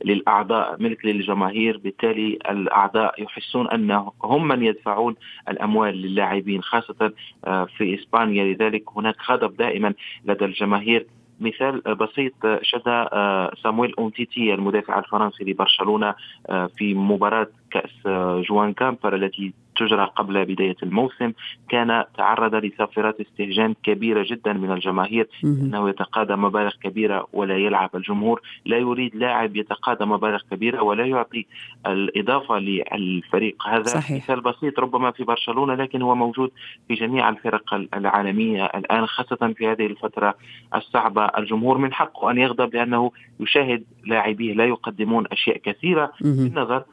للأعضاء 0.04 0.82
ملك 0.82 1.04
للجماهير. 1.04 1.78
بالتالي 1.78 2.38
الأعضاء 2.50 3.22
يحسون 3.22 3.68
أن 3.68 4.06
هم 4.22 4.48
من 4.48 4.62
يدفعون 4.62 5.14
الأموال 5.48 6.02
للاعبين 6.02 6.62
خاصة 6.62 7.12
آه، 7.44 7.64
في 7.64 7.94
إسبانيا. 7.94 8.44
لذلك 8.44 8.82
هناك 8.96 9.16
غضب 9.30 9.56
دائما 9.56 9.94
لدى 10.24 10.44
الجماهير. 10.44 11.06
مثال 11.40 11.80
بسيط 11.80 12.32
شدا 12.62 13.08
آه، 13.12 13.54
سامويل 13.62 13.94
أونتيتي 13.98 14.54
المدافع 14.54 14.98
الفرنسي 14.98 15.44
لبرشلونة 15.44 16.14
آه، 16.48 16.66
في 16.76 16.94
مباراة 16.94 17.48
كأس 17.70 18.06
جوان 18.48 18.72
كامبر 18.72 19.14
التي 19.14 19.52
تجرى 19.76 20.10
قبل 20.16 20.44
بداية 20.44 20.76
الموسم 20.82 21.32
كان 21.68 22.04
تعرض 22.16 22.54
لصافرات 22.54 23.20
استهجان 23.20 23.74
كبيرة 23.82 24.26
جدا 24.28 24.52
من 24.52 24.72
الجماهير 24.72 25.28
أنه 25.44 25.88
يتقاضى 25.88 26.36
مبالغ 26.36 26.72
كبيرة 26.82 27.26
ولا 27.32 27.56
يلعب 27.58 27.90
الجمهور. 27.94 28.40
لا 28.64 28.78
يريد 28.78 29.16
لاعب 29.16 29.56
يتقاضى 29.56 30.04
مبالغ 30.04 30.40
كبيرة 30.50 30.82
ولا 30.82 31.04
يعطي 31.04 31.46
الإضافة 31.86 32.58
للفريق. 32.58 33.66
هذا 33.66 33.82
صحيح. 33.82 34.24
مثال 34.24 34.40
بسيط 34.40 34.80
ربما 34.80 35.10
في 35.10 35.24
برشلونة 35.24 35.74
لكن 35.74 36.02
هو 36.02 36.14
موجود 36.14 36.50
في 36.88 36.94
جميع 36.94 37.28
الفرق 37.28 37.74
العالمية 37.94 38.64
الآن 38.64 39.06
خاصة 39.06 39.54
في 39.56 39.66
هذه 39.66 39.86
الفترة 39.86 40.34
الصعبة. 40.74 41.24
الجمهور 41.24 41.78
من 41.78 41.92
حقه 41.92 42.30
أن 42.30 42.38
يغضب 42.38 42.74
لأنه 42.74 43.10
يشاهد 43.40 43.84
لاعبيه 44.06 44.54
لا 44.54 44.64
يقدمون 44.64 45.24
أشياء 45.32 45.56
كثيرة. 45.56 46.12
بالنظر 46.20 46.84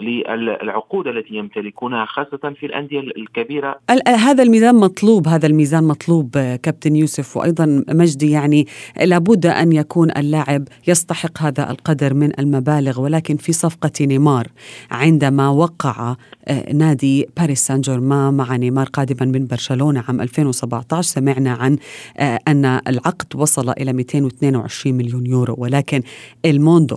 للعقود 0.00 1.06
التي 1.06 1.34
يمتلكونها 1.34 2.04
خاصة 2.04 2.54
في 2.60 2.66
الأندية 2.66 3.00
الكبيرة. 3.00 3.78
هذا 4.08 4.42
الميزان 4.42 4.74
مطلوب 4.74 5.28
هذا 5.28 5.46
الميزان 5.46 5.84
مطلوب 5.84 6.30
كابتن 6.62 6.96
يوسف 6.96 7.36
وأيضا 7.36 7.84
مجدي 7.88 8.30
يعني 8.30 8.66
لابد 9.04 9.46
أن 9.46 9.72
يكون 9.72 10.10
اللاعب 10.10 10.68
يستحق 10.88 11.42
هذا 11.42 11.70
القدر 11.70 12.14
من 12.14 12.40
المبالغ 12.40 13.00
ولكن 13.00 13.36
في 13.36 13.52
صفقة 13.52 13.92
نيمار 14.00 14.46
عندما 14.90 15.48
وقع 15.48 16.16
آه، 16.48 16.72
نادي 16.72 17.26
باريس 17.36 17.66
سان 17.66 17.80
جيرمان 17.80 18.34
مع 18.34 18.56
نيمار 18.56 18.86
قادما 18.86 19.32
من 19.38 19.46
برشلونة 19.46 20.04
عام 20.08 20.20
2017 20.20 21.02
سمعنا 21.02 21.52
عن 21.52 21.76
آه، 22.18 22.38
أن 22.48 22.64
العقد 22.64 23.36
وصل 23.36 23.70
إلى 23.70 23.92
222 23.92 24.96
مليون 24.96 25.26
يورو 25.26 25.54
ولكن 25.58 26.02
الموندو 26.44 26.96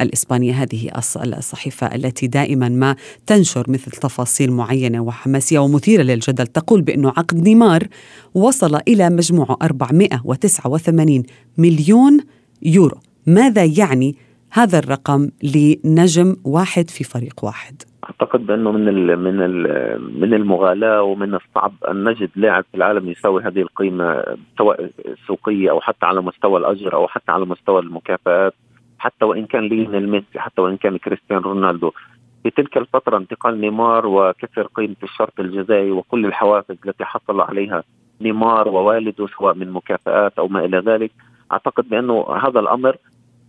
الإسبانية 0.00 0.52
هذه 0.52 0.90
الصحيفة 1.16 1.86
التي 1.86 2.26
دائما 2.26 2.68
ما 2.68 2.96
تنشر 3.26 3.64
مثل 3.68 3.90
تفاصيل 3.90 4.52
معينة 4.52 5.00
وحماسية 5.00 5.58
ومثيرة 5.58 6.02
للجدل 6.02 6.46
تقول 6.46 6.82
بأن 6.82 7.06
عقد 7.06 7.36
نيمار 7.48 7.82
وصل 8.34 8.80
إلى 8.88 9.10
مجموعه 9.10 9.56
489 9.62 11.22
مليون 11.58 12.18
يورو. 12.62 12.98
ماذا 13.26 13.64
يعني 13.64 14.16
هذا 14.52 14.78
الرقم 14.78 15.28
لنجم 15.42 16.36
واحد 16.44 16.90
في 16.90 17.04
فريق 17.04 17.44
واحد؟ 17.44 17.82
أعتقد 18.04 18.46
بأنه 18.46 18.72
من 18.72 18.88
ال 18.88 19.16
من 19.16 19.42
ال 19.42 20.20
من 20.20 20.34
المغالاة 20.34 21.02
ومن 21.02 21.34
الصعب 21.34 21.72
أن 21.90 22.04
نجد 22.04 22.30
لاعب 22.36 22.64
في 22.70 22.76
العالم 22.76 23.08
يساوي 23.08 23.42
هذه 23.42 23.58
القيمة 23.58 24.24
سواء 24.58 24.90
سوقية 25.26 25.70
أو 25.70 25.80
حتى 25.80 26.06
على 26.06 26.20
مستوى 26.22 26.58
الأجر 26.58 26.94
أو 26.94 27.08
حتى 27.08 27.32
على 27.32 27.46
مستوى 27.46 27.80
المكافآت. 27.80 28.54
حتى 29.00 29.24
وإن 29.24 29.46
كان 29.46 29.68
ليونيل 29.68 30.08
ميسي 30.08 30.38
حتى 30.38 30.60
وإن 30.60 30.76
كان 30.76 30.96
كريستيانو 30.98 31.42
رونالدو. 31.42 31.90
في 32.42 32.50
تلك 32.50 32.76
الفترة 32.76 33.16
انتقال 33.16 33.60
نيمار 33.60 34.06
وكسر 34.06 34.66
قيمة 34.74 34.96
الشرط 35.02 35.40
الجزائي 35.40 35.90
وكل 35.90 36.26
الحوافز 36.26 36.76
التي 36.86 37.04
حصل 37.04 37.40
عليها 37.40 37.82
نيمار 38.20 38.68
ووالده 38.68 39.26
سواء 39.26 39.54
من 39.54 39.70
مكافآت 39.70 40.38
أو 40.38 40.48
ما 40.48 40.64
إلى 40.64 40.78
ذلك. 40.78 41.10
أعتقد 41.52 41.88
بأنه 41.88 42.26
هذا 42.42 42.60
الأمر 42.60 42.96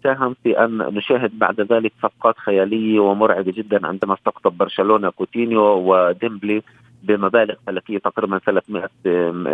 ساهم 0.04 0.36
في 0.44 0.66
أن 0.66 0.78
نشاهد 0.78 1.40
بعد 1.40 1.62
ذلك 1.62 1.94
صفقات 2.04 2.38
خيالية 2.38 3.00
ومرعبة 3.00 3.52
جدا 3.52 3.88
عندما 3.88 4.14
استقطب 4.14 4.58
برشلونة 4.58 5.10
كوتينيو 5.10 5.64
وديمبلي 5.64 6.62
بمبالغ 7.04 7.56
فلكية 7.68 7.98
تقريبا 7.98 8.38
300 8.38 8.90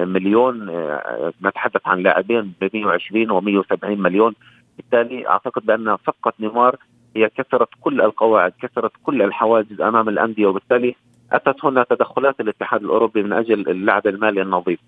مليون 0.05 0.69
نتحدث 1.43 1.81
عن 1.85 1.99
لاعبين 1.99 2.53
ب 2.61 2.69
120 2.73 3.31
و 3.31 3.41
170 3.41 4.01
مليون. 4.01 4.33
بالتالي 4.77 5.27
أعتقد 5.27 5.65
بأن 5.65 5.97
صفقه 5.97 6.33
نيمار 6.39 6.75
هي 7.15 7.29
كسرت 7.29 7.69
كل 7.81 8.01
القواعد 8.01 8.53
كسرت 8.61 8.91
كل 9.03 9.21
الحواجز 9.21 9.81
أمام 9.81 10.09
الأندية 10.09 10.45
وبالتالي 10.45 10.95
أتت 11.31 11.65
هنا 11.65 11.85
تدخلات 11.89 12.39
الاتحاد 12.39 12.83
الأوروبي 12.83 13.23
من 13.23 13.33
أجل 13.33 13.69
اللعب 13.69 14.07
المالي 14.07 14.41
النظيف. 14.41 14.79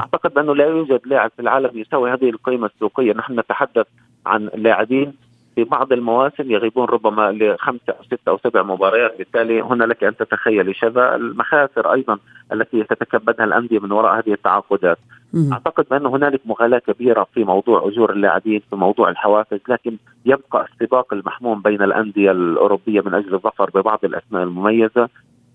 أعتقد 0.00 0.34
بأنه 0.34 0.54
لا 0.54 0.64
يوجد 0.64 1.00
لاعب 1.04 1.30
في 1.36 1.42
العالم 1.42 1.78
يساوي 1.78 2.12
هذه 2.12 2.30
القيمة 2.30 2.66
السوقية، 2.66 3.12
نحن 3.12 3.38
نتحدث 3.40 3.86
عن 4.26 4.50
لاعبين 4.54 5.12
في 5.58 5.64
بعض 5.64 5.92
المواسم 5.92 6.50
يغيبون 6.50 6.84
ربما 6.84 7.32
لخمسة 7.32 7.82
أو 7.98 8.04
ستة 8.04 8.28
أو 8.28 8.38
سبع 8.38 8.62
مباريات. 8.62 9.18
بالتالي 9.18 9.60
هنا 9.62 9.84
لك 9.84 10.04
أن 10.04 10.16
تتخيلي 10.16 10.74
شذا 10.74 11.14
المخاسر 11.14 11.92
أيضا 11.92 12.18
التي 12.52 12.84
تتكبدها 12.84 13.44
الأندية 13.44 13.78
من 13.78 13.92
وراء 13.92 14.18
هذه 14.18 14.32
التعاقدات. 14.32 14.98
أعتقد 15.52 15.86
بأن 15.90 16.06
هنالك 16.06 16.40
مغالاة 16.44 16.78
كبيرة 16.78 17.26
في 17.34 17.44
موضوع 17.44 17.88
أجور 17.88 18.12
اللاعبين 18.12 18.62
في 18.70 18.76
موضوع 18.76 19.08
الحوافز 19.08 19.60
لكن 19.68 19.96
يبقى 20.26 20.66
السباق 20.72 21.14
المحموم 21.14 21.62
بين 21.62 21.82
الأندية 21.82 22.30
الأوروبية 22.30 23.00
من 23.00 23.14
أجل 23.14 23.34
الظفر 23.34 23.70
ببعض 23.74 23.98
الأسماء 24.04 24.42
المميزة. 24.42 25.08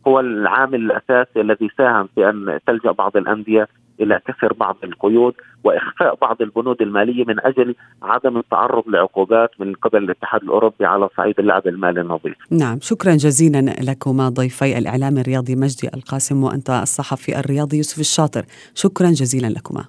هو 0.08 0.20
العامل 0.20 0.76
الأساسي 0.92 1.42
الذي 1.42 1.70
ساهم 1.78 2.10
في 2.16 2.30
أن 2.30 2.60
تلجأ 2.68 2.92
بعض 2.92 3.18
الأندية 3.18 3.68
إلى 4.00 4.20
كسر 4.28 4.54
بعض 4.54 4.78
القيود 4.84 5.34
وإخفاء 5.64 6.16
بعض 6.22 6.42
البنود 6.42 6.82
المالية 6.82 7.26
من 7.26 7.40
أجل 7.40 7.76
عدم 8.02 8.38
التعرض 8.38 8.84
لعقوبات 8.88 9.50
من 9.60 9.74
قبل 9.74 10.04
الاتحاد 10.04 10.44
الأوروبي 10.44 10.86
على 10.86 11.10
صعيد 11.18 11.40
اللعب 11.40 11.68
المالي 11.68 12.02
النظيف. 12.02 12.36
نعم، 12.52 12.78
شكرا 12.82 13.16
جزيلا 13.16 13.74
لكما 13.82 14.30
ضيفي 14.30 14.78
الإعلام 14.78 15.18
الرياضي 15.18 15.56
مجدي 15.56 15.90
القاسم 15.94 16.44
وأنت 16.44 16.70
الصحفي 16.70 17.40
الرياضي 17.40 17.78
يوسف 17.78 18.00
الشاطر، 18.00 18.46
شكرا 18.76 19.08
جزيلا 19.08 19.48
لكما. 19.48 19.86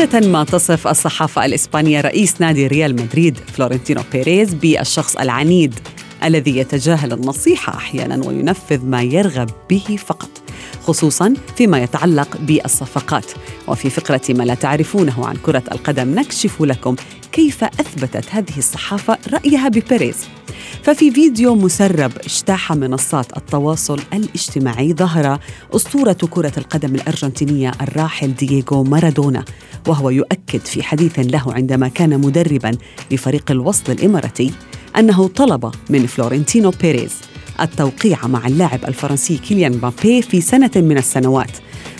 عادة 0.00 0.28
ما 0.28 0.44
تصف 0.44 0.88
الصحافة 0.88 1.44
الإسبانية 1.44 2.00
رئيس 2.00 2.40
نادي 2.40 2.66
ريال 2.66 2.92
مدريد 2.92 3.36
فلورنتينو 3.36 4.02
بيريز 4.12 4.54
بالشخص 4.54 5.16
العنيد 5.16 5.74
الذي 6.24 6.56
يتجاهل 6.56 7.12
النصيحة 7.12 7.76
أحيانا 7.76 8.26
وينفذ 8.26 8.84
ما 8.84 9.02
يرغب 9.02 9.50
به 9.70 9.98
فقط 10.06 10.30
خصوصا 10.82 11.34
فيما 11.56 11.82
يتعلق 11.82 12.36
بالصفقات. 12.40 13.24
وفي 13.68 13.90
فقرة 13.90 14.20
ما 14.28 14.42
لا 14.42 14.54
تعرفونه 14.54 15.26
عن 15.26 15.36
كرة 15.36 15.62
القدم 15.72 16.14
نكشف 16.14 16.62
لكم 16.62 16.96
كيف 17.32 17.64
أثبتت 17.64 18.24
هذه 18.30 18.58
الصحافة 18.58 19.18
رأيها 19.32 19.68
ببيريز. 19.68 20.37
ففي 20.82 21.10
فيديو 21.10 21.54
مسرب 21.54 22.12
اجتاح 22.24 22.72
منصات 22.72 23.36
التواصل 23.36 24.00
الاجتماعي 24.12 24.94
ظهر 24.94 25.38
أسطورة 25.76 26.16
كرة 26.30 26.52
القدم 26.58 26.94
الأرجنتينية 26.94 27.72
الراحل 27.80 28.34
دييغو 28.34 28.84
مارادونا 28.84 29.44
وهو 29.88 30.10
يؤكد 30.10 30.60
في 30.60 30.82
حديث 30.82 31.18
له 31.18 31.52
عندما 31.52 31.88
كان 31.88 32.20
مدربا 32.20 32.76
لفريق 33.10 33.50
الوصل 33.50 33.92
الإماراتي 33.92 34.52
أنه 34.98 35.28
طلب 35.28 35.70
من 35.90 36.06
فلورنتينو 36.06 36.70
بيريز 36.70 37.14
التوقيع 37.60 38.26
مع 38.26 38.46
اللاعب 38.46 38.84
الفرنسي 38.84 39.36
كيليان 39.36 39.76
مبابي 39.76 40.22
في 40.22 40.40
سنة 40.40 40.70
من 40.76 40.98
السنوات 40.98 41.50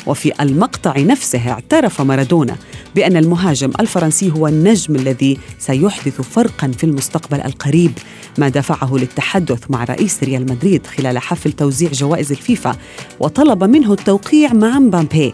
وفي 0.06 0.32
المقطع 0.40 0.98
نفسه 0.98 1.50
اعترف 1.50 2.00
مارادونا 2.00 2.56
بأن 2.94 3.16
المهاجم 3.16 3.70
الفرنسي 3.80 4.32
هو 4.32 4.46
النجم 4.46 4.96
الذي 4.96 5.38
سيحدث 5.58 6.20
فرقا 6.20 6.68
في 6.78 6.84
المستقبل 6.84 7.40
القريب 7.40 7.92
ما 8.38 8.48
دفعه 8.48 8.96
للتحدث 8.96 9.70
مع 9.70 9.84
رئيس 9.84 10.22
ريال 10.22 10.42
مدريد 10.42 10.87
خلال 10.87 11.18
حفل 11.18 11.52
توزيع 11.52 11.90
جوائز 11.90 12.32
الفيفا 12.32 12.76
وطلب 13.20 13.64
منه 13.64 13.92
التوقيع 13.92 14.52
مع 14.52 14.78
مبابي. 14.78 15.32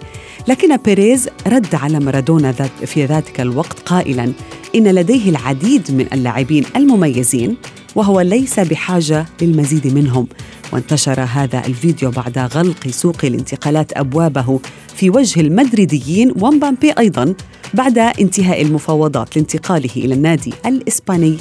لكن 0.49 0.77
بيريز 0.77 1.29
رد 1.47 1.75
على 1.75 2.01
مارادونا 2.01 2.53
في 2.87 3.05
ذلك 3.05 3.41
الوقت 3.41 3.79
قائلا 3.79 4.33
إن 4.75 4.89
لديه 4.89 5.31
العديد 5.31 5.91
من 5.91 6.07
اللاعبين 6.13 6.65
المميزين 6.77 7.57
وهو 7.95 8.21
ليس 8.21 8.61
بحاجة 8.61 9.27
للمزيد 9.43 9.95
منهم. 9.95 10.27
وانتشر 10.75 11.21
هذا 11.21 11.67
الفيديو 11.67 12.11
بعد 12.11 12.39
غلق 12.39 12.89
سوق 12.89 13.25
الانتقالات 13.25 13.93
أبوابه 13.93 14.61
في 14.97 15.11
وجه 15.11 15.41
المدريديين 15.41 16.33
ومبامبي 16.41 16.93
أيضا 16.99 17.35
بعد 17.75 17.99
انتهاء 17.99 18.63
المفاوضات 18.63 19.37
لانتقاله 19.37 19.91
إلى 19.97 20.15
النادي 20.15 20.55
الإسباني 20.67 21.37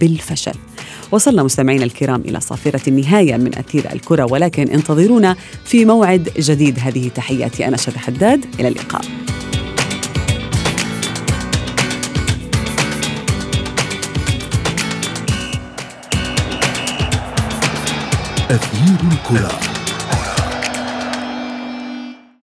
بالفشل. 0.00 0.54
وصلنا 1.12 1.42
مستمعينا 1.42 1.84
الكرام 1.84 2.20
إلى 2.20 2.40
صافرة 2.40 2.88
النهاية 2.88 3.36
من 3.36 3.58
أثير 3.58 3.92
الكرة 3.92 4.32
ولكن 4.32 4.68
انتظرونا 4.68 5.36
في 5.64 5.84
موعد 5.84 6.28
جديد. 6.38 6.78
هذه 6.78 7.08
تحياتي 7.08 7.68
أنا 7.68 7.76
شد 7.76 7.96
حداد. 7.96 8.44
إلى 8.60 8.68
اللقاء. 8.68 9.04
أثير 18.50 18.96
الكرة. 19.12 19.67